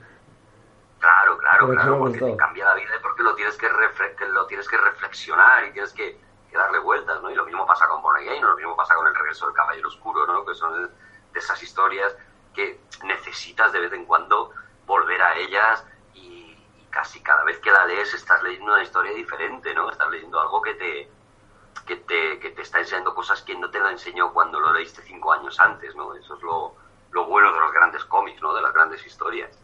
Claro, 1.00 1.38
claro, 1.38 1.70
claro, 1.70 2.00
porque 2.00 2.20
te 2.20 2.36
cambia 2.36 2.66
la 2.66 2.76
vida 2.76 2.90
y 2.98 3.02
porque 3.02 3.17
lo 3.28 3.36
tienes 3.36 3.58
que, 3.58 3.70
lo 4.28 4.46
tienes 4.48 4.68
que 4.68 4.78
reflexionar 4.78 5.66
y 5.66 5.74
tienes 5.74 5.94
que, 5.94 6.26
darle 6.54 6.80
vueltas, 6.80 7.22
¿no? 7.22 7.30
Y 7.30 7.36
lo 7.36 7.46
mismo 7.46 7.68
pasa 7.68 7.88
con 7.88 8.02
Born 8.02 8.18
Again, 8.18 8.44
lo 8.44 8.56
mismo 8.56 8.76
pasa 8.76 8.96
con 8.96 9.06
El 9.06 9.14
regreso 9.14 9.46
del 9.46 9.54
caballero 9.54 9.90
oscuro, 9.90 10.26
¿no? 10.26 10.44
Que 10.44 10.56
son 10.56 10.90
de 11.32 11.40
esas 11.40 11.62
historias 11.62 12.16
que 12.56 12.80
necesitas 13.04 13.72
de 13.72 13.80
vez 13.80 13.94
en 13.94 14.06
cuando 14.06 14.52
volver 14.88 15.22
a 15.22 15.36
ellas 15.36 15.86
y, 16.16 16.58
casi 16.90 17.22
cada 17.22 17.44
vez 17.44 17.60
que 17.60 17.70
la 17.70 17.86
lees 17.86 18.12
estás 18.16 18.42
leyendo 18.42 18.74
una 18.74 18.82
historia 18.82 19.12
diferente, 19.12 19.72
¿no? 19.76 19.92
Estás 19.92 20.10
leyendo 20.10 20.40
algo 20.40 20.60
que 20.64 20.74
te, 20.74 21.12
que 21.86 21.98
te, 21.98 22.40
que 22.40 22.50
te 22.50 22.62
está 22.64 22.80
enseñando 22.80 23.14
cosas 23.14 23.44
que 23.44 23.54
no 23.54 23.70
te 23.70 23.80
lo 23.80 23.90
enseñó 23.90 24.34
cuando 24.34 24.60
lo 24.60 24.74
leíste 24.74 25.04
cinco 25.04 25.32
años 25.34 25.60
antes, 25.60 25.96
¿no? 25.96 26.16
Eso 26.16 26.38
es 26.38 26.42
lo, 26.42 26.74
lo 27.12 27.26
bueno 27.26 27.54
de 27.54 27.60
los 27.60 27.72
grandes 27.72 28.04
cómics, 28.06 28.42
¿no? 28.42 28.52
De 28.56 28.64
las 28.64 28.74
grandes 28.74 29.06
historias. 29.06 29.56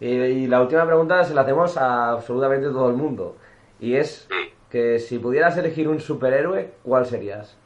Y, 0.00 0.46
la 0.46 0.62
última 0.62 0.86
pregunta 0.86 1.22
se 1.24 1.34
la 1.34 1.42
hacemos 1.42 1.76
a 1.76 2.12
absolutamente 2.12 2.68
todo 2.68 2.88
el 2.88 2.96
mundo. 2.96 3.36
Y 3.78 3.96
es 3.96 4.26
que 4.70 4.98
si 4.98 5.18
pudieras 5.18 5.56
elegir 5.58 5.88
un 5.88 6.00
superhéroe, 6.00 6.74
¿cuál 6.82 7.04
serías? 7.04 7.56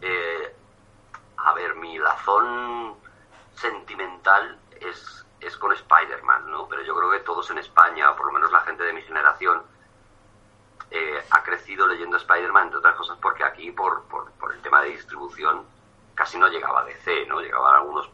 Eh, 0.00 0.54
a 1.36 1.52
ver, 1.52 1.74
mi 1.76 1.98
razón 1.98 2.94
sentimental 3.54 4.58
es, 4.80 5.26
es 5.40 5.56
con 5.58 5.72
Spider-Man, 5.72 6.50
¿no? 6.50 6.66
Pero 6.68 6.82
yo 6.82 6.94
creo 6.96 7.10
que 7.10 7.20
todos 7.20 7.50
en 7.50 7.58
España, 7.58 8.10
o 8.10 8.16
por 8.16 8.26
lo 8.26 8.32
menos 8.32 8.50
la 8.50 8.60
gente 8.60 8.84
de 8.84 8.94
mi 8.94 9.02
generación, 9.02 9.62
eh, 10.90 11.22
ha 11.30 11.42
crecido 11.42 11.86
leyendo 11.86 12.16
Spider-Man, 12.16 12.64
entre 12.64 12.78
otras 12.78 12.96
cosas 12.96 13.18
porque 13.20 13.44
aquí, 13.44 13.70
por, 13.70 14.04
por, 14.04 14.30
por, 14.32 14.54
el 14.54 14.62
tema 14.62 14.82
de 14.82 14.90
distribución, 14.90 15.64
casi 16.14 16.38
no 16.38 16.48
llegaba 16.48 16.80
a 16.80 16.84
DC, 16.84 17.26
¿no? 17.26 17.40
Llegaban 17.40 17.76
algunos 17.76 18.10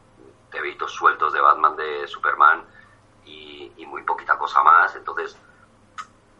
tebitos 0.51 0.93
sueltos 0.93 1.33
de 1.33 1.41
Batman, 1.41 1.77
de 1.77 2.07
Superman 2.07 2.65
y, 3.25 3.73
muy 3.87 4.03
poquita 4.03 4.37
cosa 4.37 4.63
más. 4.63 4.95
Entonces, 4.97 5.39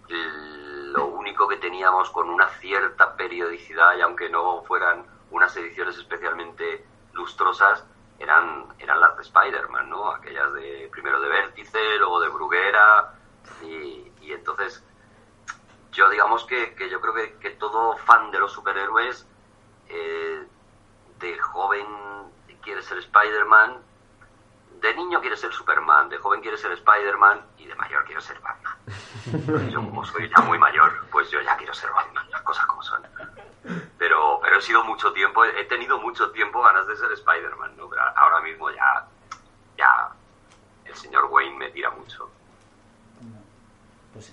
lo 0.09 1.07
único 1.07 1.49
que 1.49 1.57
teníamos 1.57 2.11
con 2.11 2.29
una 2.29 2.49
cierta 2.61 3.17
periodicidad, 3.17 3.97
y 3.97 4.03
aunque 4.03 4.29
no 4.29 4.63
fueran 4.65 5.07
unas 5.31 5.57
ediciones 5.57 5.97
especialmente 5.97 6.85
lustrosas, 7.13 7.85
eran, 8.19 8.67
eran 8.79 9.01
las 9.01 9.17
de 9.17 9.23
Spider-Man, 9.23 9.89
¿no? 9.89 10.11
Aquellas 10.11 10.53
de 10.53 10.89
primero 10.93 11.21
de 11.21 11.29
Vértice, 11.29 11.79
luego 11.99 12.21
de 12.21 12.29
Bruguera, 12.29 13.15
y, 13.63 14.13
y 14.21 14.33
entonces 14.33 14.85
yo 15.93 16.09
digamos 16.11 16.45
que, 16.45 16.75
que 16.75 16.91
yo 16.91 17.01
creo 17.01 17.15
que, 17.15 17.35
que, 17.39 17.51
todo 17.51 17.97
fan 17.97 18.31
de 18.31 18.39
los 18.39 18.53
superhéroes 18.53 19.27
eh, 19.89 20.47
de 21.19 21.39
joven 21.39 21.87
quiere 22.63 22.83
ser 22.83 22.99
Spider-Man, 22.99 23.79
de 24.81 24.95
niño 24.95 25.21
quiere 25.21 25.37
ser 25.37 25.53
Superman, 25.53 26.09
de 26.09 26.19
joven 26.19 26.41
quiere 26.41 26.57
ser 26.57 26.73
Spider-Man 26.73 27.41
y 27.59 27.67
de 27.67 27.75
mayor 27.75 28.05
quiere 28.05 28.21
ser 28.21 28.39
Batman. 28.41 28.77
yo 29.71 29.81
como 29.81 30.05
soy 30.05 30.29
ya 30.29 30.43
muy 30.43 30.59
mayor, 30.59 31.07
pues 31.11 31.31
yo 31.31 31.41
ya 31.41 31.57
quiero 31.57 31.75
ser 31.75 31.91
Batman, 31.91 32.29
las 32.31 32.43
cosas 32.43 32.67
como 32.67 32.83
son. 32.83 33.03
Pero, 33.99 34.41
pero 34.43 34.59
he 34.59 34.63
sido 34.63 34.85
mucho 34.85 35.13
tiempo, 35.13 35.45
he 35.45 35.65
tenido 35.65 35.99
mucho 35.99 36.31
tiempo 36.31 36.63
ganas 36.63 36.87
de 36.87 36.97
ser 36.97 37.13
Spider-Man, 37.13 37.77
¿no? 37.77 37.89
Pero 37.89 38.03
ahora 38.17 38.41
mismo 38.41 38.71
ya, 38.71 39.07
ya 39.77 40.09
el 40.85 40.95
señor 40.95 41.27
Wayne 41.27 41.57
me 41.57 41.71
tira 41.71 41.91
mucho. 41.91 42.31
Pues 44.13 44.33